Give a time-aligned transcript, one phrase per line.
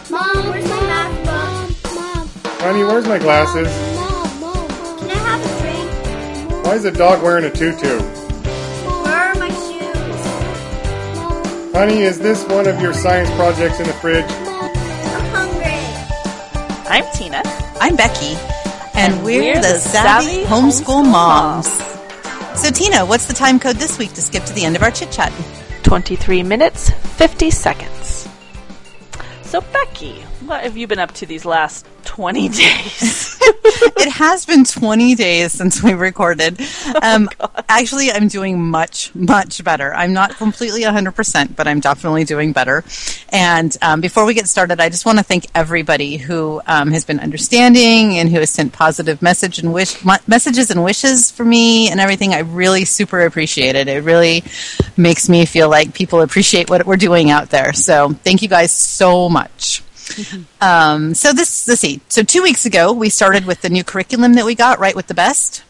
[0.10, 0.52] Mom,
[2.60, 3.68] Honey, where's my glasses?
[3.96, 4.68] Mom, Mom,
[4.98, 6.64] Can I have a drink?
[6.66, 7.98] Why is a dog wearing a tutu?
[7.98, 10.20] Where are my shoes?
[11.74, 14.26] Honey, is this one of your science projects in the fridge?
[14.28, 15.80] I'm hungry.
[16.86, 17.40] I'm Tina.
[17.80, 18.36] I'm Becky,
[18.92, 21.66] and, we're, the Savvy, Homeschool, Moms.
[22.60, 24.90] So, Tina, what's the time code this week to skip to the end of our
[24.90, 25.32] chit chat?
[25.82, 28.28] 23 minutes, 50 seconds.
[29.44, 33.38] So, Becky, what have you been up to these last 20 days?
[33.42, 36.60] it has been 20 days since we recorded.
[37.02, 37.28] Um,
[37.68, 39.94] actually, I'm doing much, much better.
[39.94, 42.84] I'm not completely 100%, but I'm definitely doing better.
[43.30, 47.04] And um, before we get started, I just want to thank everybody who um, has
[47.04, 51.44] been understanding and who has sent positive message and wish m- messages and wishes for
[51.44, 52.34] me and everything.
[52.34, 53.88] I really super appreciate it.
[53.88, 54.42] It really
[54.96, 57.72] makes me feel like people appreciate what we're doing out there.
[57.72, 59.82] So thank you guys so much.
[60.60, 62.00] Um, so this, let's see.
[62.08, 65.06] So two weeks ago, we started with the new curriculum that we got, right, with
[65.06, 65.64] the best,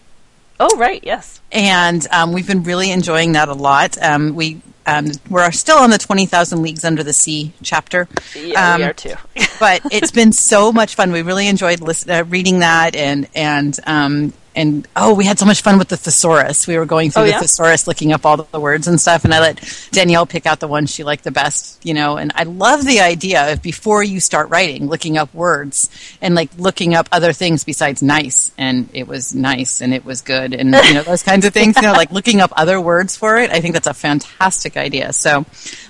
[0.59, 1.41] oh, right, yes.
[1.53, 3.97] and um, we've been really enjoying that a lot.
[4.03, 8.77] Um, we um, we're still on the twenty thousand leagues under the sea chapter, Yeah,
[8.79, 9.15] we Um, are too.
[9.61, 11.13] but it's been so much fun.
[11.13, 15.47] We really enjoyed listen, uh, reading that, and and um, and oh, we had so
[15.47, 16.67] much fun with the thesaurus.
[16.67, 17.41] We were going through Oh, the yeah?
[17.41, 20.69] thesaurus, looking up all the words and stuff, and I let Danielle pick out the
[20.69, 21.85] one she liked the best.
[21.85, 25.89] You know, and I love the idea of before you start writing, looking up words
[26.21, 30.21] and like looking up other things besides nice, and it was nice and it was
[30.21, 31.77] good, and you know those kinds of things.
[31.77, 33.51] You know, like looking up other words for it.
[33.51, 35.13] I think that's a fantastic idea.
[35.13, 35.45] So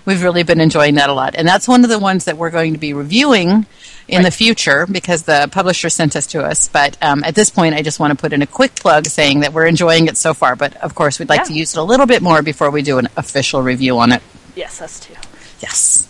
[0.05, 2.51] we've really been enjoying that a lot, and that's one of the ones that we're
[2.51, 3.67] going to be reviewing
[4.11, 6.69] in the future because the publisher sent us to us.
[6.69, 9.41] But um, at this point, I just want to put in a quick plug saying
[9.41, 10.57] that we're enjoying it so far.
[10.57, 11.45] But of course, we'd like Yeah.
[11.45, 14.23] to use it a little bit more before we do an official review on it.
[14.57, 15.15] yes, us too.
[15.61, 16.07] Yes.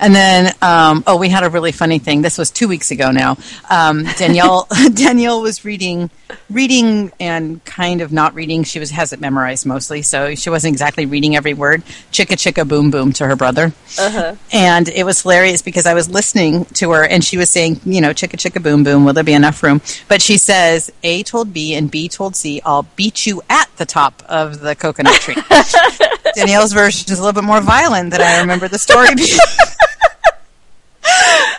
[0.00, 2.22] And then, um, oh, we had a really funny thing.
[2.22, 3.36] This was two weeks ago now.
[3.68, 6.10] Um, Danielle, Danielle was reading,
[6.50, 8.64] reading and kind of not reading.
[8.64, 11.82] She was has it memorized mostly, so she wasn't exactly reading every word.
[12.12, 14.36] Chicka chicka boom boom to her brother, Uh-huh.
[14.52, 18.00] and it was hilarious because I was listening to her and she was saying, you
[18.00, 19.04] know, chicka chicka boom boom.
[19.04, 19.82] Will there be enough room?
[20.08, 22.60] But she says A told B and B told C.
[22.64, 25.36] I'll beat you at the top of the coconut tree.
[26.34, 29.38] Danielle's version is a little bit more violent than I remember the story being.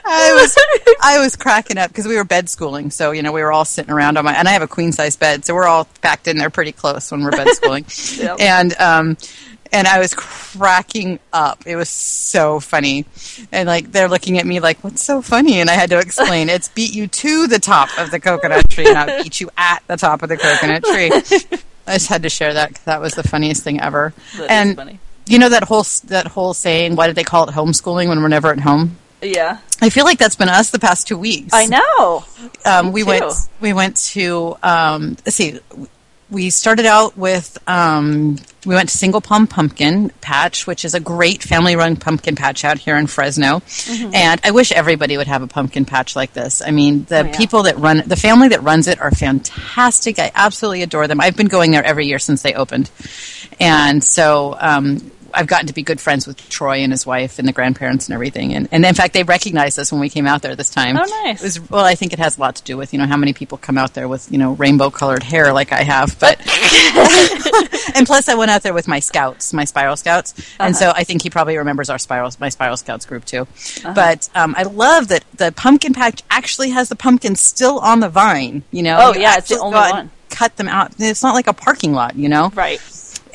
[0.08, 0.56] I was
[1.04, 3.66] I was cracking up because we were bed schooling, so you know we were all
[3.66, 6.28] sitting around on my and I have a queen size bed, so we're all packed
[6.28, 7.86] in there pretty close when we're bed schooling,
[8.18, 8.38] Yep.
[8.40, 9.18] and um,
[9.72, 11.64] and I was cracking up.
[11.66, 13.06] It was so funny,
[13.52, 16.50] and like they're looking at me like, "What's so funny?" And I had to explain,
[16.50, 19.98] "It's beat you to the top of the coconut tree, not beat you at the
[19.98, 23.24] top of the coconut tree." I just had to share that 'cause that was the
[23.24, 24.14] funniest thing ever.
[24.38, 25.00] That is and funny.
[25.28, 28.28] you know that whole that whole saying, "Why did they call it homeschooling when we're
[28.28, 29.58] never at home?" Yeah.
[29.82, 31.54] I feel like that's been us the past two weeks.
[31.54, 32.26] I know.
[32.66, 33.08] Um, we too.
[33.08, 33.34] went.
[33.60, 34.56] We went to.
[34.64, 35.60] Um, let's see.
[36.30, 37.58] We started out with.
[37.68, 42.66] Um, we went to Single Palm Pumpkin Patch, which is a great family-run pumpkin patch
[42.66, 43.60] out here in Fresno.
[43.60, 44.16] Mm-hmm.
[44.16, 46.64] And I wish everybody would have a pumpkin patch like this.
[46.66, 47.38] I mean, the Oh, yeah.
[47.38, 50.18] people that run, the family that runs it, are fantastic.
[50.18, 51.22] I absolutely adore them.
[51.22, 52.90] I've been going there every year since they opened,
[53.60, 54.58] and so.
[54.60, 58.08] Um, I've gotten to be good friends with Troy and his wife and the grandparents
[58.08, 58.54] and everything.
[58.54, 60.98] And, and in fact, they recognized us when we came out there this time.
[60.98, 61.42] Oh, nice.
[61.42, 63.18] It was, well, I think it has a lot to do with, you know, how
[63.18, 66.18] many people come out there with, you know, rainbow colored hair like I have.
[66.20, 66.40] But,
[67.96, 70.34] and plus I went out there with my scouts, my spiral scouts.
[70.60, 70.86] And Uh-huh.
[70.86, 73.48] so I think he probably remembers our spiral, my spiral scouts group too.
[73.84, 78.10] But, um, I love that the pumpkin patch actually has the pumpkins still on the
[78.10, 78.98] vine, you know.
[79.02, 80.12] Oh, yeah, it's the only and one.
[80.30, 80.92] Cut them out.
[81.00, 82.80] It's not like a parking lot, you know Right.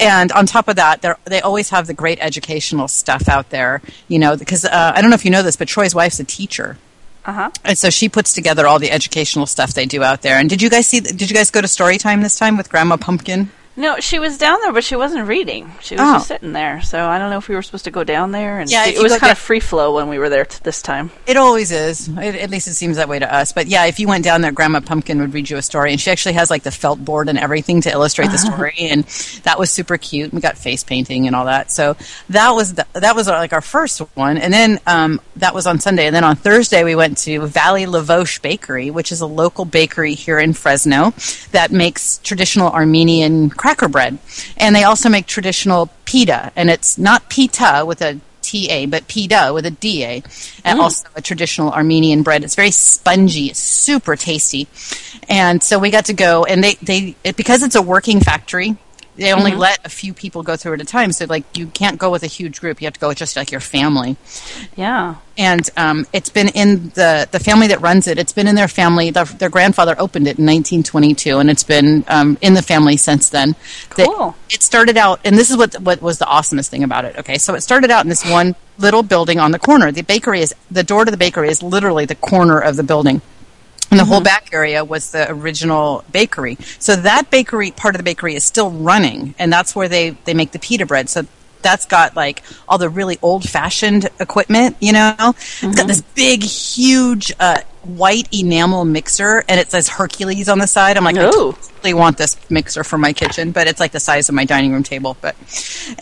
[0.00, 3.82] And on top of that, they're- they always have the great educational stuff out there.
[4.08, 6.24] You know, because uh, I don't know if you know this, but Troy's wife's a
[6.24, 6.78] teacher,
[7.24, 7.50] Uh huh.
[7.64, 10.36] and so she puts together all the educational stuff they do out there.
[10.38, 11.00] And did you guys see?
[11.00, 13.50] Did you guys go to story time this time with Grandma Pumpkin?
[13.80, 15.72] No, she was down there, but she wasn't reading.
[15.80, 16.12] She was Oh.
[16.16, 16.82] just sitting there.
[16.82, 18.60] So I don't know if we were supposed to go down there.
[18.60, 20.82] And Yeah, it was kind down- of free flow when we were there t- this
[20.82, 21.10] time.
[21.26, 22.08] It always is.
[22.08, 23.52] It, at least it seems that way to us.
[23.52, 26.00] But yeah, if you went down there, Grandma Pumpkin would read you a story, and
[26.00, 29.04] she actually has like the felt board and everything to illustrate the story, and
[29.44, 30.32] that was super cute.
[30.34, 31.72] We got face painting and all that.
[31.72, 31.96] So
[32.28, 35.80] that was the, that was like our first one, and then um, that was on
[35.80, 39.64] Sunday, and then on Thursday we went to Valley Lahvosh Bakery, which is a local
[39.64, 41.14] bakery here in Fresno
[41.52, 44.18] that makes traditional Armenian cracker bread,
[44.56, 49.52] and they also make traditional pita, and it's not pita with a TA, but pita
[49.54, 50.24] with a DA,
[50.64, 50.82] and mm.
[50.82, 52.42] also a traditional Armenian bread.
[52.42, 54.66] It's very spongy, super tasty,
[55.28, 58.76] and so we got to go, and they they it, because it's a working factory.
[59.20, 61.98] They only let a few people go through at a time, so like you can't
[61.98, 62.80] go with a huge group.
[62.80, 64.16] You have to go with just like your family
[64.76, 65.16] Yeah.
[65.36, 68.18] and um, it's been in the the family that runs it.
[68.18, 69.10] It's been in their family.
[69.10, 73.28] Their, their grandfather opened it in 1922, and it's been um, in the family since
[73.28, 73.54] then.
[73.96, 74.34] That- Cool.
[74.50, 77.18] it started out, and this is what what was the awesomest thing about it.
[77.18, 79.92] Okay, so it started out in this one little building on the corner.
[79.92, 83.20] The bakery is the door to the bakery is literally the corner of the building.
[83.90, 84.24] And the whole mm-hmm.
[84.24, 86.56] back area was the original bakery.
[86.78, 90.34] So that bakery, part of the bakery is still running, and that's where they, they
[90.34, 91.08] make the pita bread.
[91.08, 91.26] So
[91.62, 95.14] that's got like all the really old fashioned equipment, you know?
[95.18, 100.66] It's got this big, huge, uh, white enamel mixer, and it says Hercules on the
[100.66, 100.96] side.
[100.96, 101.52] I'm like, I Ooh.
[101.52, 104.72] totally want this mixer for my kitchen, but it's like the size of my dining
[104.72, 105.16] room table.
[105.20, 105.34] But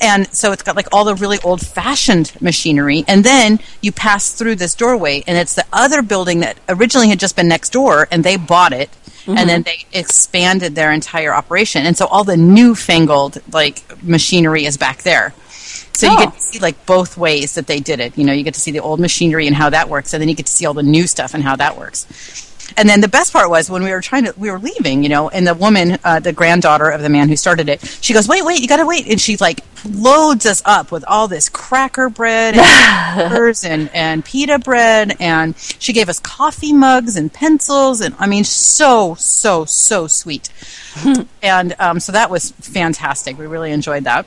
[0.00, 4.32] and so it's got like all the really old fashioned machinery, and then you pass
[4.32, 8.08] through this doorway, and it's the other building that originally had just been next door,
[8.10, 8.90] and they bought it.
[9.26, 14.78] And then they expanded their entire operation, and so all the newfangled like machinery is
[14.78, 15.34] back there.
[15.98, 16.24] So you Oh.
[16.24, 18.16] get to see like both ways that they did it.
[18.16, 20.28] You know, you get to see the old machinery and how that works, and then
[20.28, 22.06] you get to see all the new stuff and how that works.
[22.76, 25.08] And then the best part was when we were trying to, we were leaving, you
[25.08, 28.28] know, and the woman, uh, the granddaughter of the man who started it, she goes,
[28.28, 32.08] "Wait, wait, you gotta wait!" And she like loads us up with all this cracker
[32.10, 38.14] bread and and and pita bread, and she gave us coffee mugs and pencils, and
[38.20, 40.50] I mean, so so so sweet.
[41.42, 43.36] and um, so that was fantastic.
[43.38, 44.26] We really enjoyed that.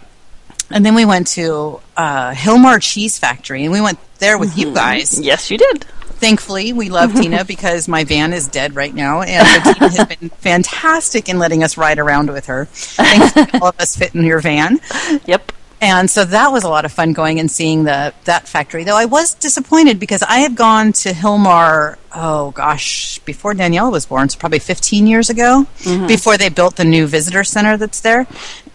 [0.73, 4.73] And then we went to uh, Hilmar Cheese Factory, and we went there with you
[4.73, 5.19] guys.
[5.19, 5.83] Yes, you did.
[6.21, 10.29] Thankfully, we love Tina because my van is dead right now, and Tina has been
[10.37, 12.65] fantastic in letting us ride around with her.
[12.65, 14.79] Thanks to all of us fit in your van.
[15.25, 15.51] Yep.
[15.83, 18.83] And so that was a lot of fun going and seeing the that factory.
[18.83, 24.05] Though I was disappointed because I had gone to Hilmar, oh gosh, before Danielle was
[24.05, 25.65] born, so probably 15 years ago,
[26.05, 28.27] before they built the new visitor center that's there.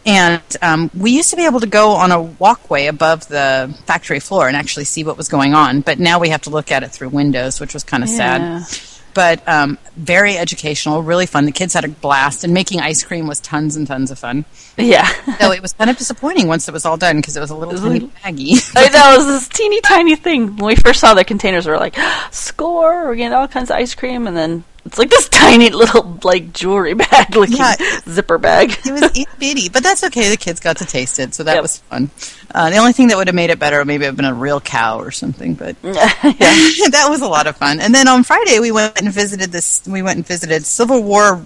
[0.06, 4.20] And um, we used to be able to go on a walkway above the factory
[4.20, 5.80] floor and actually see what was going on.
[5.80, 8.60] But now we have to look at it through windows, which was kind of Yeah.
[8.62, 11.46] sad but um, very educational, really fun.
[11.46, 14.44] The kids had a blast, and making ice cream was tons and tons of fun.
[14.76, 15.08] Yeah.
[15.40, 17.56] So it was kind of disappointing once it was all done because it was a
[17.56, 18.56] little tiny baggy.
[18.76, 20.56] I know, it was this teeny tiny thing.
[20.56, 21.96] When we first saw the containers, we were like,
[22.30, 26.18] score, we're getting all kinds of ice cream, and then it's like this tiny little,
[26.22, 27.74] like, jewelry bag looking Yeah.
[28.08, 28.70] zipper bag.
[28.84, 30.30] it was itty bitty, but that's okay.
[30.30, 31.62] The kids got to taste it, so that Yep.
[31.62, 32.10] was fun.
[32.54, 34.32] Uh, the only thing that would have made it better would maybe have been a
[34.34, 36.06] real cow or something, but yeah.
[36.22, 37.80] that was a lot of fun.
[37.80, 39.82] And then on Friday we went and visited this.
[39.86, 41.44] We went and visited Civil War.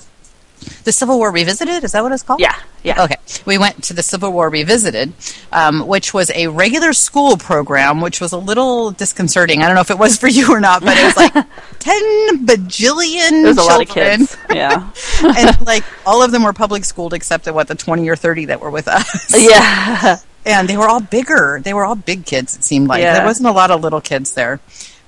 [0.85, 2.41] The Civil War Revisited is that what it's called?
[2.41, 2.55] Yeah.
[2.83, 3.05] Yeah.
[3.05, 3.17] Okay.
[3.45, 5.13] We went to the Civil War Revisited,
[5.53, 9.63] um, which was a regular school program, which was a little disconcerting.
[9.63, 11.33] I don't know if it was for you or not, but it was like
[11.79, 14.37] 10 bajillion There was a lot of kids.
[14.51, 14.91] Yeah.
[15.23, 18.47] and like all of them were public schooled except the, what, the 20 or 30
[18.47, 19.35] that were with us.
[19.37, 20.17] yeah.
[20.47, 21.61] And they were all bigger.
[21.63, 23.03] They were all big kids, it seemed like.
[23.03, 23.13] Yeah.
[23.13, 24.59] There wasn't a lot of little kids there.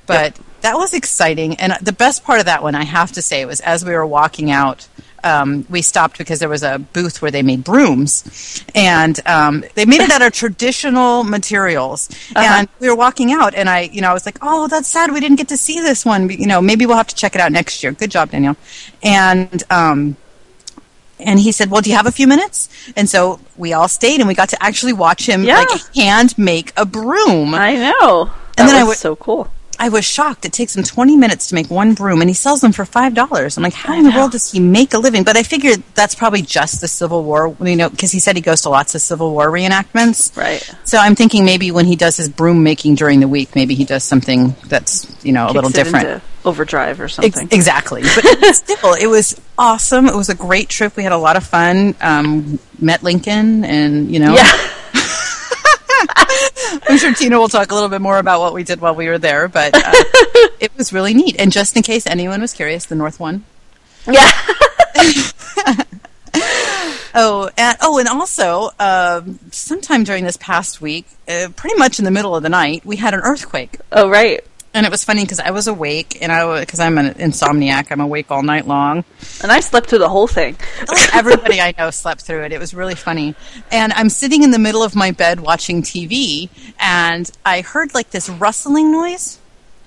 [0.05, 1.56] But that was exciting.
[1.56, 4.06] And the best part of that one, I have to say, was as we were
[4.06, 4.87] walking out,
[5.24, 8.64] um, we stopped because there was a booth where they made brooms.
[8.74, 12.08] And um, they made it out of traditional materials.
[12.34, 15.12] And we were walking out, and I, you know, I was like, oh, that's sad
[15.12, 16.26] we didn't get to see this one.
[16.26, 17.93] But, You know, maybe we'll have to check it out next year.
[17.93, 18.56] Good job, Danielle.
[19.02, 20.17] And, um,
[21.24, 24.19] and he said, "Well, do you have a few minutes?" And so we all stayed,
[24.19, 25.58] and we got to actually watch him Yeah.
[25.60, 27.55] like hand make a broom.
[27.55, 28.22] I know.
[28.58, 29.48] And that then I was so cool.
[29.84, 30.44] I was shocked.
[30.44, 33.15] It takes him 20 minutes to make one broom, and he sells them for five
[33.15, 33.56] dollars.
[33.56, 35.24] I'm like, how in the world does he make a living?
[35.24, 38.43] But I figured that's probably just the Civil War, you know, because he said he
[38.43, 40.36] goes to lots of Civil War reenactments.
[40.36, 40.62] Right.
[40.84, 43.84] So I'm thinking maybe when he does his broom making during the week, maybe he
[43.84, 46.22] does something that's you know a little Kicks it different.
[46.44, 47.48] overdrive or Ex- something.
[47.51, 48.03] exactly.
[48.03, 50.06] But still, it was awesome.
[50.06, 50.96] It was a great trip.
[50.96, 51.96] We had a lot of fun.
[52.01, 54.69] Um, met Lincoln, and you know, yeah.
[56.89, 59.08] I'm sure Tina will talk a little bit more about what we did while we
[59.08, 59.48] were there.
[59.48, 59.81] But uh,
[60.60, 61.36] it was really neat.
[61.39, 63.44] And just in case anyone was curious, the North one.
[64.06, 64.31] Yeah.
[67.15, 72.06] Oh, and oh, and also, um, sometime during this past week, uh, pretty much in
[72.06, 74.43] the middle of the night, we had an earthquake, Oh, right.
[74.74, 78.00] And it was funny because I was awake, and I because I'm an insomniac, I'm
[78.00, 79.05] awake all night long.
[79.43, 80.56] And I slept through the whole thing.
[81.12, 82.52] Everybody I know slept through it.
[82.52, 83.34] It was really funny,
[83.70, 86.48] and I'm sitting in the middle of my bed watching TV,
[86.79, 89.38] and I heard like this rustling noise.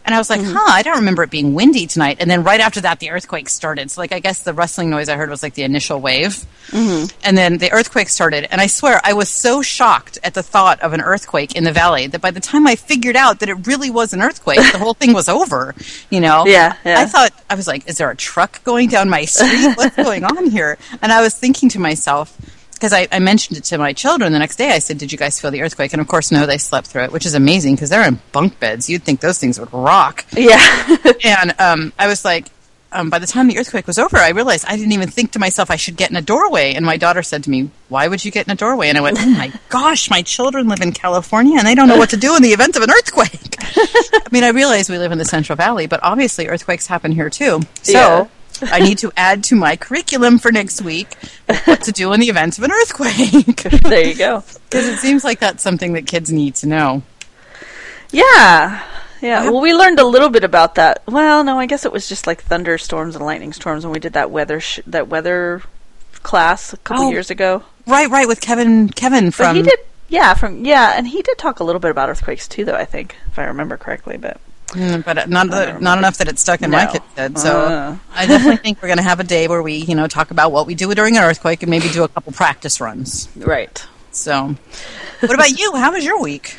[0.06, 0.54] And I was like, mm-hmm.
[0.56, 2.18] huh, I don't remember it being windy tonight.
[2.20, 3.90] And then right after that, the earthquake started.
[3.90, 6.46] So, like, I guess the rustling noise I heard was like the initial wave.
[6.68, 7.18] Mm-hmm.
[7.24, 8.48] And then the earthquake started.
[8.52, 11.72] And I swear, I was so shocked at the thought of an earthquake in the
[11.72, 14.78] valley that by the time I figured out that it really was an earthquake, the
[14.78, 15.74] whole thing was over.
[16.10, 16.46] You know?
[16.56, 17.00] Yeah, yeah.
[17.00, 19.76] I thought, I was like, is there a truck going down my street?
[19.76, 20.78] What's going on here?
[21.02, 22.38] And I was thinking to myself,
[22.76, 24.72] because I, I mentioned it to my children the next day.
[24.72, 25.94] I said, Did you guys feel the earthquake?
[25.94, 28.60] And of course, no, they slept through it, which is amazing because they're in bunk
[28.60, 28.90] beds.
[28.90, 30.26] You'd think those things would rock.
[30.36, 30.98] Yeah.
[31.24, 32.50] And um, I was like,
[32.92, 35.40] um, by the time the earthquake was over, I realized I didn't even think to
[35.40, 36.74] myself I should get in a doorway.
[36.74, 39.02] And my daughter said to me, "Why would you get in a doorway?" And I
[39.02, 42.18] went, "Oh my gosh, my children live in California and they don't know what to
[42.18, 45.26] do in the event of an earthquake." I mean, I realize we live in the
[45.26, 47.62] Central Valley, but obviously earthquakes happen here too.
[47.82, 47.92] So.
[47.92, 48.28] Yeah.
[48.64, 51.08] I need to add to my curriculum for next week
[51.66, 53.56] what to do in the event of an earthquake.
[53.84, 54.44] there you go.
[54.70, 57.04] Because it seems like that's something that kids need to know.
[58.12, 58.84] Yeah.
[59.22, 59.50] Yeah.
[59.50, 61.02] Well, we learned a little bit about that.
[61.08, 64.14] Well, no, I guess it was just like thunderstorms and lightning storms when we did
[64.14, 65.62] that weather sh- that weather
[66.24, 67.12] class a couple Oh.
[67.12, 67.64] years ago.
[67.88, 71.38] Right, right, with Kevin Kevin But from he did, yeah, from yeah, and he did
[71.38, 72.76] talk a little bit about earthquakes too, though.
[72.76, 76.62] I think, if I remember correctly, but Mm, but not don't enough that it stuck
[76.62, 76.92] in my No.
[76.92, 77.38] kid's head.
[77.40, 77.96] So Uh.
[78.14, 80.52] I definitely think we're going to have a day where we, you know, talk about
[80.52, 83.28] what we do during an earthquake and maybe do a couple practice runs.
[83.38, 83.86] right.
[84.12, 84.56] So,
[85.20, 85.76] what about you?
[85.76, 86.58] How was your week?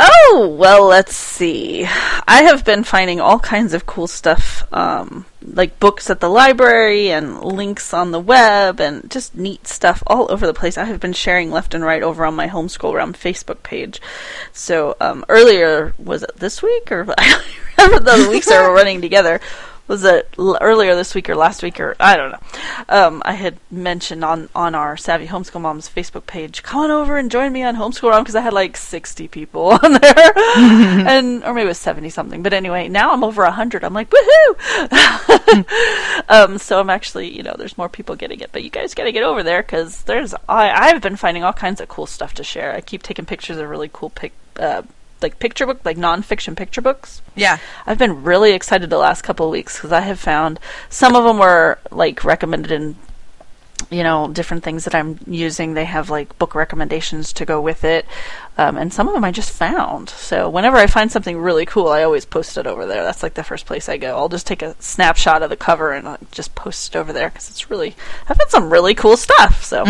[0.00, 1.84] Oh, well, let's see.
[1.84, 7.10] I have been finding all kinds of cool stuff, um, like books at the library
[7.10, 10.78] and links on the web and just neat stuff all over the place.
[10.78, 14.00] I have been sharing left and right over on my Homeschool Realm Facebook page.
[14.52, 17.42] So, um, earlier, was it this week or I
[17.76, 19.40] remember the weeks are running together.
[19.88, 22.38] Was it earlier this week or last week or I don't know?
[22.90, 27.16] Um, I had mentioned on on our Savvy Homeschool Moms Facebook page, come on over
[27.16, 31.42] and join me on Homeschool Realm because I had like sixty people on there, and
[31.42, 32.42] or maybe it was seventy something.
[32.42, 33.82] But anyway, now I'm over hundred.
[33.82, 34.54] I'm like woohoo!
[36.28, 39.04] um, so I'm actually, you know, there's more people getting it, but you guys got
[39.04, 42.34] to get over there because there's I I've been finding all kinds of cool stuff
[42.34, 42.74] to share.
[42.74, 44.32] I keep taking pictures of really cool pic.
[44.58, 44.82] Uh,
[45.22, 47.22] like picture book, like nonfiction picture books.
[47.34, 47.58] Yeah.
[47.86, 51.24] I've been really excited the last couple of weeks because I have found some of
[51.24, 52.96] them were like recommended in,
[53.90, 55.74] you know, different things that I'm using.
[55.74, 58.06] They have like book recommendations to go with it,
[58.58, 60.10] um, and some of them I just found.
[60.10, 63.02] So whenever I find something really cool, I always post it over there.
[63.02, 64.16] That's like the first place I go.
[64.16, 67.30] I'll just take a snapshot of the cover and uh, just post it over there
[67.30, 67.96] because it's really
[68.28, 69.64] I've found some really cool stuff.
[69.64, 69.84] So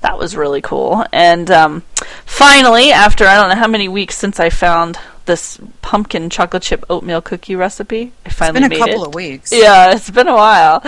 [0.00, 1.04] that was really cool.
[1.12, 1.82] And um,
[2.24, 6.84] finally, after I don't know how many weeks since I found this pumpkin chocolate chip
[6.88, 9.08] oatmeal cookie recipe, I finally Been a couple it.
[9.08, 9.52] of weeks.
[9.52, 10.80] Yeah, it's been a while,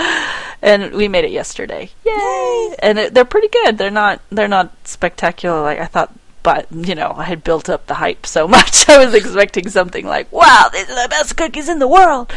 [0.62, 1.90] and we made it yesterday.
[2.04, 2.75] Yay!
[2.78, 3.78] And it, they're pretty good.
[3.78, 7.87] They're not they're not spectacular like I thought, but you know I had built up
[7.87, 8.88] the hype so much.
[8.88, 12.33] I was expecting something like, "Wow, these are the best cookies in the world."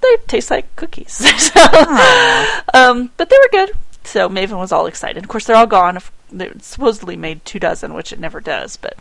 [0.00, 1.12] They taste like cookies,
[1.52, 1.60] so,
[2.72, 3.72] um, but they were good.
[4.04, 5.22] So Maven was all excited.
[5.22, 5.98] Of course, they're all gone.
[6.32, 8.96] They supposedly made two dozen, which it never does, but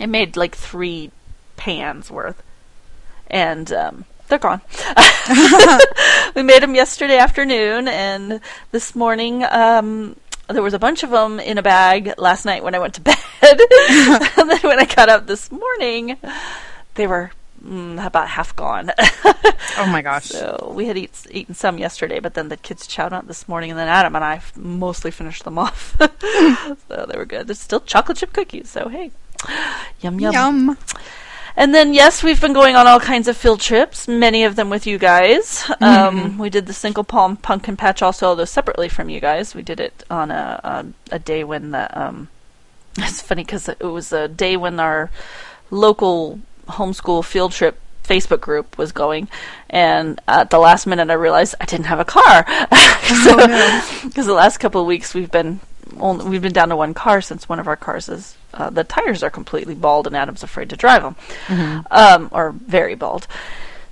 [0.00, 1.10] it made like three
[1.56, 2.42] pans worth,
[3.28, 4.60] and um, they're gone.
[6.34, 8.40] we made them yesterday afternoon, and
[8.72, 10.16] this morning um,
[10.48, 13.00] there was a bunch of them in a bag last night when I went to
[13.02, 16.16] bed, and then when I got up this morning,
[16.94, 17.32] they were
[17.64, 18.90] mm, about half gone.
[19.76, 20.26] Oh my gosh.
[20.26, 23.70] So we had eat, eaten some yesterday, but then the kids chowed on this morning,
[23.70, 25.96] and then Adam and I f- mostly finished them off.
[25.98, 27.46] so they were good.
[27.46, 29.10] There's still chocolate chip cookies, so hey,
[30.00, 30.32] yum yum.
[30.32, 30.78] Yum.
[31.56, 34.70] And then yes, we've been going on all kinds of field trips, many of them
[34.70, 35.70] with you guys.
[35.80, 39.54] Um, we did the Single Palm Pumpkin Patch also, although separately from you guys.
[39.54, 42.28] We did it on a a, a day when the um,
[42.98, 45.10] it's funny because it was a day when our
[45.70, 49.28] local homeschool field trip Facebook group was going,
[49.70, 52.46] and at the last minute I realized I didn't have a car.
[53.04, 55.60] Because the last couple of weeks we've been
[55.98, 58.84] only, we've been down to one car since one of our cars is uh, the
[58.84, 61.16] tires are completely bald and Adam's afraid to drive them,
[61.90, 63.26] um, or very bald.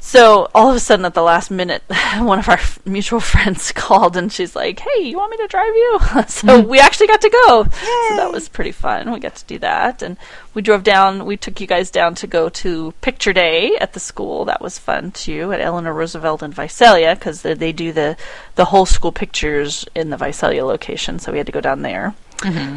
[0.04, 1.84] So all of a sudden, at the last minute,
[2.18, 5.46] one of our f- mutual friends called, and she's like, "Hey, you want me to
[5.46, 7.64] drive you?" so we actually got to go.
[7.64, 9.12] So that was pretty fun.
[9.12, 10.16] We got to do that, and
[10.54, 11.24] we drove down.
[11.24, 14.44] We took you guys down to go to Picture Day at the school.
[14.44, 18.16] That was fun too at Eleanor Roosevelt and Visalia because they, they do the
[18.56, 21.20] the whole school pictures in the Visalia location.
[21.20, 22.12] So we had to go down there.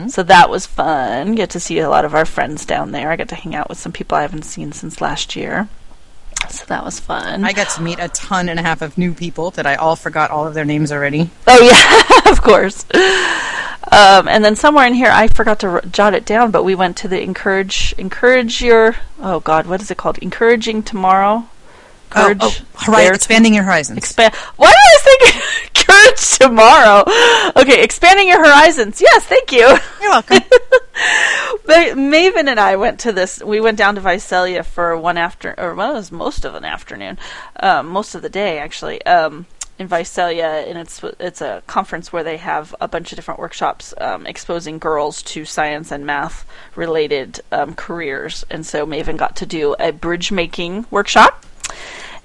[0.10, 1.36] So that was fun.
[1.36, 3.10] Get to see a lot of our friends down there.
[3.12, 5.68] I got to hang out with some people I haven't seen since last year.
[6.50, 7.44] So that was fun.
[7.44, 9.96] I got to meet a ton and a half of new people that I all
[9.96, 11.30] forgot all of their names already.
[11.48, 12.86] Oh yeah, of course.
[13.92, 16.76] Um, and then somewhere in here, I forgot to r- jot it down, but we
[16.76, 20.18] went to the encourage encourage your oh god, what is it called?
[20.20, 21.48] Encouraging tomorrow.
[22.10, 22.38] Courage.
[22.42, 23.98] oh, oh, hori- expanding your horizons.
[23.98, 24.34] Expand.
[24.56, 25.44] Why did I think
[26.40, 27.04] tomorrow?
[27.56, 29.02] Okay, expanding your horizons.
[29.02, 29.68] Yes, thank you.
[30.02, 30.40] You're welcome.
[31.66, 33.44] But Maven and I went to this.
[33.44, 36.64] We went down to Visalia for one after, or well, it was most of an
[36.64, 37.18] afternoon,
[37.60, 39.04] um, most of the day actually.
[39.06, 39.48] Um,
[39.78, 43.94] in Visalia, and it's it's a conference where they have a bunch of different workshops
[44.00, 46.46] um, exposing girls to science and math
[46.76, 48.46] related um, careers.
[48.50, 51.44] And so Maven got to do a bridge making workshop,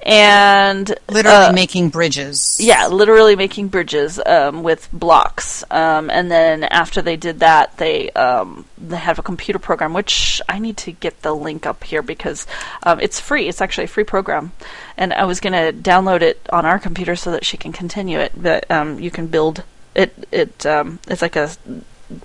[0.02, 2.59] and Literally uh, making bridges.
[2.61, 5.62] yeah, literally making bridges um, with blocks.
[5.71, 10.40] Um, and then after they did that, they um, they have a computer program, which
[10.49, 12.47] I need to get the link up here because
[12.83, 13.49] um, it's free.
[13.49, 14.52] It's actually a free program,
[14.97, 18.19] and I was going to download it on our computer so that she can continue
[18.19, 18.33] it.
[18.37, 19.64] But um, you can build
[19.95, 20.28] it.
[20.33, 21.50] It um, it's like a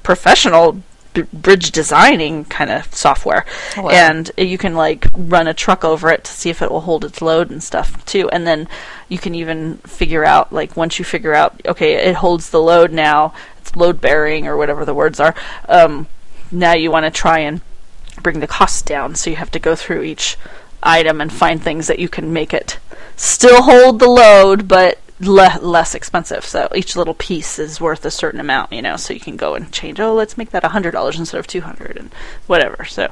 [0.04, 0.82] professional
[1.24, 3.46] bridge designing kind of software.
[3.78, 3.90] Wow.
[3.90, 7.04] and you can like run a truck over it to see if it will hold
[7.04, 8.30] its load and stuff too.
[8.30, 8.68] And then
[9.10, 12.92] you can even figure out like once you figure out okay it holds the load
[12.92, 15.36] now it's load bearing or whatever the words are
[15.70, 16.08] um,
[16.52, 17.62] now you want to try and
[18.22, 19.16] bring the cost down.
[19.16, 20.38] So you have to go through each
[20.82, 22.78] item and find things that you can make it
[23.16, 26.46] still hold the load but le- less expensive.
[26.46, 28.96] So each little piece is worth a certain amount, you know.
[28.98, 30.00] So you can go and change.
[30.00, 32.12] Oh, let's make that a hundred dollars instead of two hundred, and
[32.48, 32.86] whatever.
[32.86, 33.10] So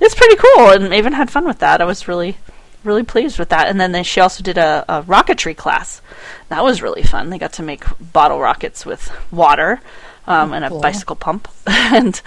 [0.00, 1.80] it's pretty cool, and even had fun with that.
[1.80, 2.36] I was really,
[2.84, 3.68] really pleased with that.
[3.68, 6.00] And then they, she also did a, a rocketry class.
[6.48, 7.30] That was really fun.
[7.30, 9.80] They got to make bottle rockets with water
[10.26, 10.80] um, and a Cool.
[10.80, 12.20] bicycle pump, and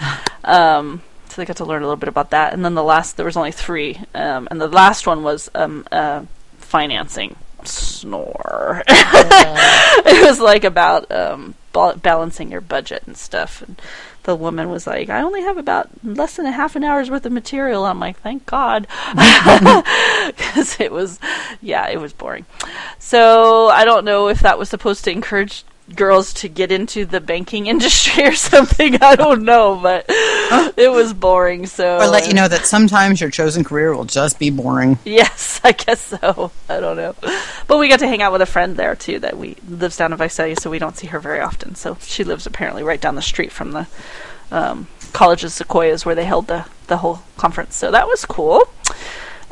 [0.44, 2.52] um, so they got to learn a little bit about that.
[2.52, 5.86] And then the last, there was only three, um, and the last one was um,
[5.90, 6.24] uh,
[6.58, 7.36] financing.
[7.66, 8.82] Snore.
[8.88, 13.62] it was like about um, ba- balancing your budget and stuff.
[13.62, 13.80] And
[14.24, 17.26] the woman was like, "I only have about less than a half an hour's worth
[17.26, 18.86] of material." I'm like, "Thank God,"
[20.36, 21.18] because it was,
[21.60, 22.46] yeah, it was boring.
[22.98, 27.20] So I don't know if that was supposed to encourage girls to get into the
[27.20, 29.02] banking industry or something.
[29.02, 31.66] I don't know, but it was boring.
[31.66, 34.98] So Or let you know that sometimes your chosen career will just be boring.
[35.04, 36.50] Yes, I guess so.
[36.68, 37.14] I don't know.
[37.66, 40.12] But we got to hang out with a friend there too that we lives down
[40.12, 41.74] in Visalia, so we don't see her very often.
[41.74, 43.86] So she lives apparently right down the street from the
[44.50, 47.74] um, College of Sequoias where they held the the whole conference.
[47.76, 48.62] So that was cool.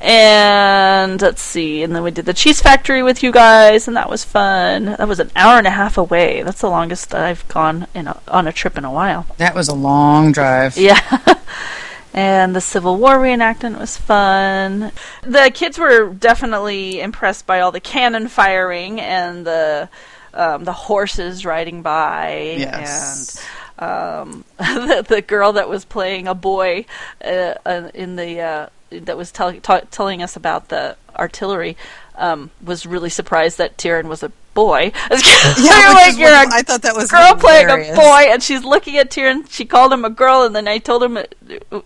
[0.03, 4.11] And let's see, and then we did the cheese factory with you guys, and that
[4.11, 4.87] was fun.
[4.87, 6.43] That was an hour and a half away.
[6.43, 9.27] That's the longest I've gone in a, on a trip in a while.
[9.37, 10.77] That was a long drive.
[10.77, 10.99] Yeah.
[12.13, 14.91] and the Civil War reenactment was fun.
[15.23, 19.89] The kids were definitely impressed by all the cannon firing and the
[20.35, 23.41] um, the horses riding by Yes.
[23.79, 26.87] and um, the, the girl that was playing a boy
[27.25, 28.67] uh, uh, in the uh,
[29.01, 31.77] that was tell, ta- telling us about the artillery
[32.17, 34.93] um, was really surprised that Tyrion was a boy.
[35.11, 38.43] Yeah, You're like you're what- a I thought that was girl playing a boy, and
[38.43, 39.51] she's looking at Tyrion.
[39.51, 41.35] She called him a girl, and then I told him it,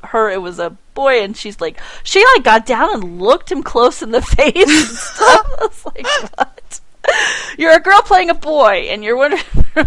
[0.04, 3.62] her it was a boy, and she's like, she like got down and looked him
[3.62, 5.46] close in the face and stuff.
[5.60, 6.06] I was like,
[6.38, 6.80] what?
[7.58, 9.42] You're a girl playing a boy, and you're wondering.
[9.76, 9.82] I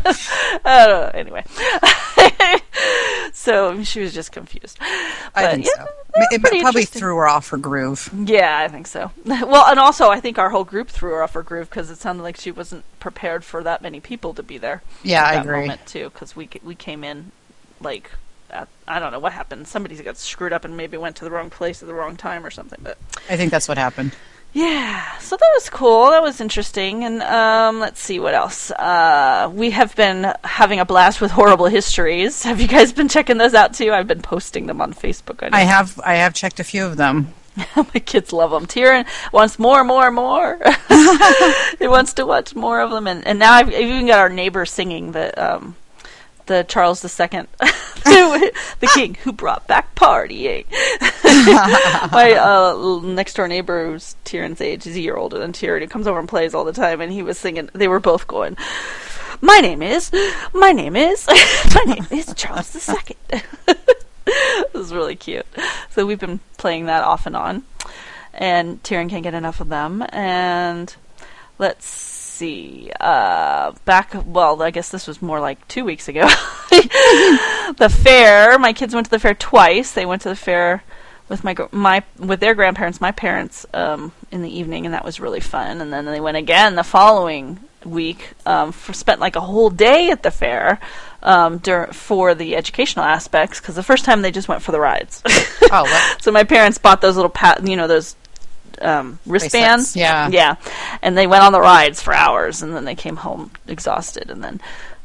[0.63, 1.11] don't know.
[1.13, 1.43] Anyway,
[3.33, 4.77] so she was just confused.
[4.81, 5.91] I But, think yeah, so.
[6.31, 8.09] It probably threw her off her groove.
[8.25, 9.11] Yeah, I think so.
[9.25, 11.97] Well, and also I think our whole group threw her off her groove because it
[11.97, 14.81] sounded like she wasn't prepared for that many people to be there.
[15.03, 15.61] Yeah, at I agree.
[15.61, 17.31] Moment too, because we we came in
[17.79, 18.11] like
[18.87, 19.67] I don't know what happened.
[19.67, 22.45] Somebody got screwed up and maybe went to the wrong place at the wrong time
[22.45, 22.79] or something.
[22.81, 22.97] But
[23.29, 24.13] I think that's what happened.
[24.53, 26.09] Yeah, so that was cool.
[26.09, 27.03] That was interesting.
[27.03, 28.71] And um, let's see what else.
[28.71, 32.43] Uh, we have been having a blast with horrible histories.
[32.49, 33.91] Have you guys been checking those out too?
[33.91, 35.43] I've been posting them on Facebook.
[35.43, 35.61] I.
[35.61, 37.33] I have I have checked a few of them.
[37.75, 38.65] My kids love them.
[38.65, 40.59] Tyrion wants more, more, more.
[41.79, 44.29] he wants to watch more of them, and, and now I've, I've even got our
[44.29, 45.75] neighbor singing the um,
[46.49, 47.29] the Charles II,
[48.03, 50.65] the king who brought back partying.
[52.11, 55.87] My uh, next door neighbor, who's Tieran's age, he's a year older than Tieran, who
[55.87, 57.69] comes over and plays all the time, and he was singing.
[57.73, 58.57] They were both going.
[59.41, 60.11] My name is,
[60.51, 61.27] my name is,
[61.75, 63.15] my name is Charles II.
[64.25, 65.45] it was really cute.
[65.91, 67.63] So we've been playing that off and on,
[68.33, 70.03] and Tyrion can't get enough of them.
[70.09, 70.93] And
[71.59, 76.21] let's see, uh, back well, I guess this was more like two weeks ago.
[76.71, 78.57] the fair.
[78.57, 79.91] My kids went to the fair twice.
[79.91, 80.83] They went to the fair
[81.27, 85.05] with my gr- my with their grandparents, my parents, um, in the evening, and that
[85.05, 85.81] was really fun.
[85.81, 88.31] And then they went again the following week.
[88.45, 90.79] Um, for spent like a whole day at the fair
[91.21, 93.59] um, dur- for the educational aspects.
[93.59, 95.21] Because the first time they just went for the rides.
[95.71, 96.21] Oh, what?
[96.21, 98.15] so my parents bought those little pat, you know, those
[98.81, 99.93] um, wristbands.
[99.93, 100.29] Bracelets, yeah.
[100.29, 100.55] yeah,
[101.01, 104.43] and they went on the rides for hours, and then they came home exhausted, and
[104.43, 104.61] then.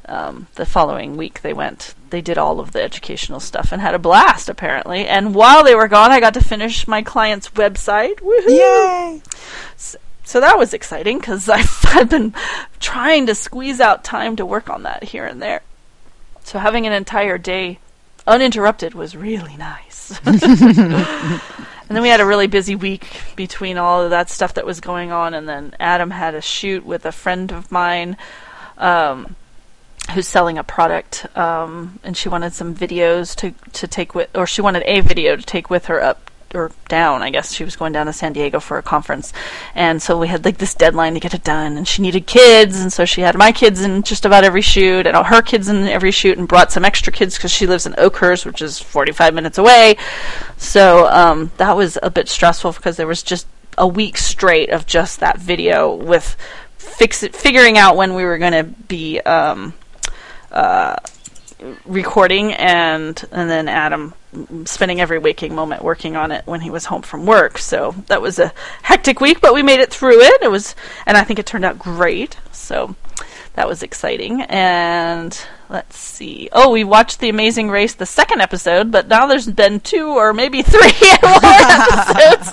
[0.07, 1.95] Um, the following week, they went.
[2.11, 5.07] They did all of the educational stuff and had a blast, apparently.
[5.07, 8.17] And while they were gone, I got to finish my client's website.
[8.17, 8.51] Woohoo!
[8.51, 9.23] Yay!
[10.25, 12.35] So that was exciting because I've, I've been
[12.81, 15.63] trying to squeeze out time to work on that here and there.
[16.43, 17.79] So having an entire day
[18.27, 20.19] uninterrupted was really nice.
[21.89, 24.81] and then we had a really busy week between all of that stuff that was
[24.81, 28.17] going on, and then Adam had a shoot with a friend of mine.
[28.77, 29.37] Um,
[30.13, 34.47] who's selling a product um, and she wanted some videos to to take with or
[34.47, 36.24] she wanted a video to take with her up
[36.57, 37.53] or down I guess.
[37.53, 39.33] She was going down to San Diego for a conference.
[39.75, 42.81] And so we had like this deadline to get it done and she needed kids
[42.81, 45.69] and so she had my kids in just about every shoot and all her kids
[45.69, 48.79] in every shoot and brought some extra kids because she lives in Oakhurst which is
[48.79, 49.97] 45 minutes away.
[50.57, 54.87] So um, that was a bit stressful because there was just a week straight of
[54.87, 56.37] just that video with
[56.79, 59.75] fix it, figuring out when we were going to be um,
[60.53, 60.97] uh,
[61.85, 64.15] recording and and then Adam
[64.65, 67.59] spending every waking moment working on it when he was home from work.
[67.59, 70.43] So that was a hectic week, but we made it through it.
[70.43, 70.75] It was
[71.07, 72.37] and I think it turned out great.
[72.53, 72.97] So
[73.55, 74.43] that was exciting.
[74.43, 76.49] And let's see.
[76.53, 80.33] Oh, we watched The Amazing Race, the second episode, but now there's been two or
[80.33, 80.81] maybe three
[81.23, 82.53] more episodes.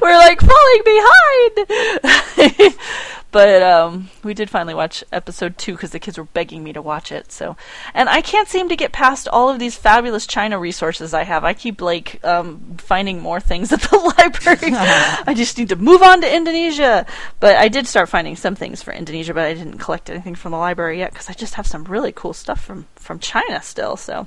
[0.00, 2.74] We're like falling behind.
[3.30, 6.80] but um, we did finally watch episode two because the kids were begging me to
[6.80, 7.30] watch it.
[7.30, 7.56] So,
[7.92, 11.44] and I can't seem to get past all of these fabulous China resources I have.
[11.44, 14.72] I keep like um, finding more things at the library.
[14.74, 17.04] I just need to move on to Indonesia.
[17.38, 20.52] But I did start finding some things for Indonesia, but I didn't collect anything from
[20.52, 23.96] the library yet because I just have some really cool stuff from from China still.
[23.96, 24.26] So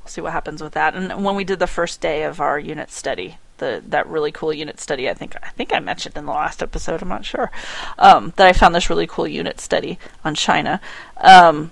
[0.00, 0.94] we'll see what happens with that.
[0.94, 4.52] And when we did the first day of our unit study, the that really cool
[4.52, 7.00] unit study, I think I think I mentioned in the last episode.
[7.00, 7.50] I'm not sure
[7.98, 10.80] um, that I found this really cool unit study on China.
[11.18, 11.70] Um,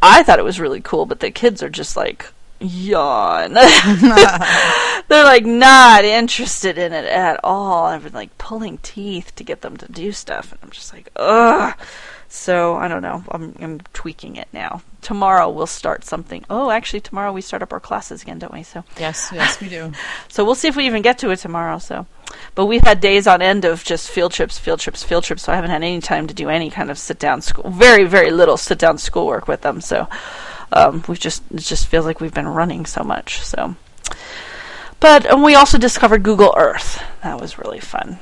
[0.00, 3.54] I thought it was really cool, but the kids are just like yawn.
[5.08, 7.86] They're like not interested in it at all.
[7.86, 11.08] I've been like pulling teeth to get them to do stuff, and I'm just like,
[11.16, 11.74] ugh.
[12.32, 13.24] So I don't know.
[13.32, 14.82] I'm, I'm tweaking it now.
[15.02, 16.44] Tomorrow we'll start something.
[16.48, 18.62] Oh, actually, tomorrow we start up our classes again, don't we?
[18.62, 19.92] So Yes, yes, we do.
[20.28, 21.78] so we'll see if we even get to it tomorrow.
[21.78, 22.06] So,
[22.54, 25.42] but we've had days on end of just field trips, field trips, field trips.
[25.42, 27.68] So I haven't had any time to do any kind of sit down school.
[27.68, 29.80] Very, very little sit down schoolwork with them.
[29.80, 30.06] So
[30.72, 33.40] um, we've just it just feels like we've been running so much.
[33.40, 33.74] So,
[35.00, 37.02] but and we also discovered Google Earth.
[37.24, 38.20] That was really fun.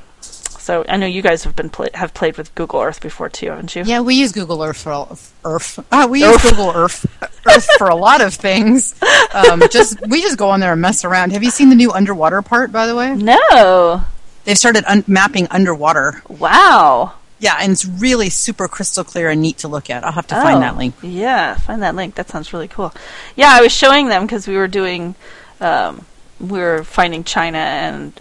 [0.59, 3.47] So I know you guys have been play- have played with Google Earth before too,
[3.49, 3.83] haven't you?
[3.85, 5.79] Yeah, we use Google Earth for all, Earth.
[5.91, 6.43] Uh, we use Earth.
[6.43, 7.05] Google Earth
[7.47, 8.93] Earth for a lot of things.
[9.33, 11.31] Um, just we just go on there and mess around.
[11.31, 12.71] Have you seen the new underwater part?
[12.71, 14.03] By the way, No.
[14.45, 16.21] they've started un- mapping underwater.
[16.27, 17.13] Wow.
[17.41, 20.03] Yeah, and it's really super crystal clear and neat to look at.
[20.03, 20.93] I'll have to find that link.
[21.01, 22.15] Oh, Yeah, find that link.
[22.15, 22.93] That sounds really cool.
[23.37, 25.15] Yeah, I was showing them because we were doing,
[25.61, 26.05] um,
[26.41, 28.11] we were finding China and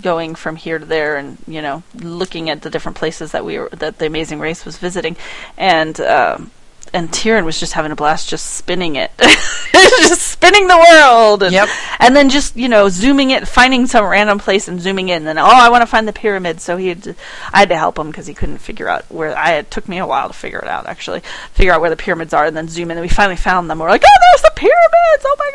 [0.00, 3.58] going from here to there, and you know, looking at the different places that we
[3.58, 5.16] were that the Amazing Race was visiting,
[5.56, 6.50] and um,
[6.92, 9.10] and Tyrion was just having a blast, just spinning it,
[9.72, 11.68] just spinning the world, and, Yep.
[11.98, 15.26] and then just you know zooming it, finding some random place and zooming in, and
[15.26, 16.60] then oh, I want to find the pyramid.
[16.60, 17.14] So he, had to,
[17.52, 19.36] I had to help him because he couldn't figure out where.
[19.36, 21.20] I it took me a while to figure it out actually,
[21.52, 22.96] figure out where the pyramids are, and then zoom in.
[22.98, 23.78] And we finally found them.
[23.78, 25.24] We're like, oh, there's the pyramids!
[25.24, 25.50] Oh my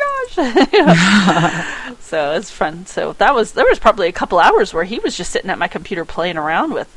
[1.56, 1.96] gosh!
[2.06, 2.86] So it's fun.
[2.86, 5.58] So that was there was probably a couple hours where he was just sitting at
[5.58, 6.88] my computer playing around with.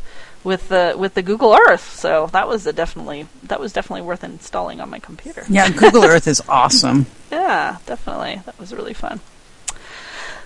[0.44, 4.24] With the with the Google Earth, so that was a definitely that was definitely worth
[4.24, 5.44] installing on my computer.
[5.50, 7.08] Yeah, Google Earth is awesome.
[7.32, 8.42] Yeah, definitely.
[8.46, 9.20] That was really fun.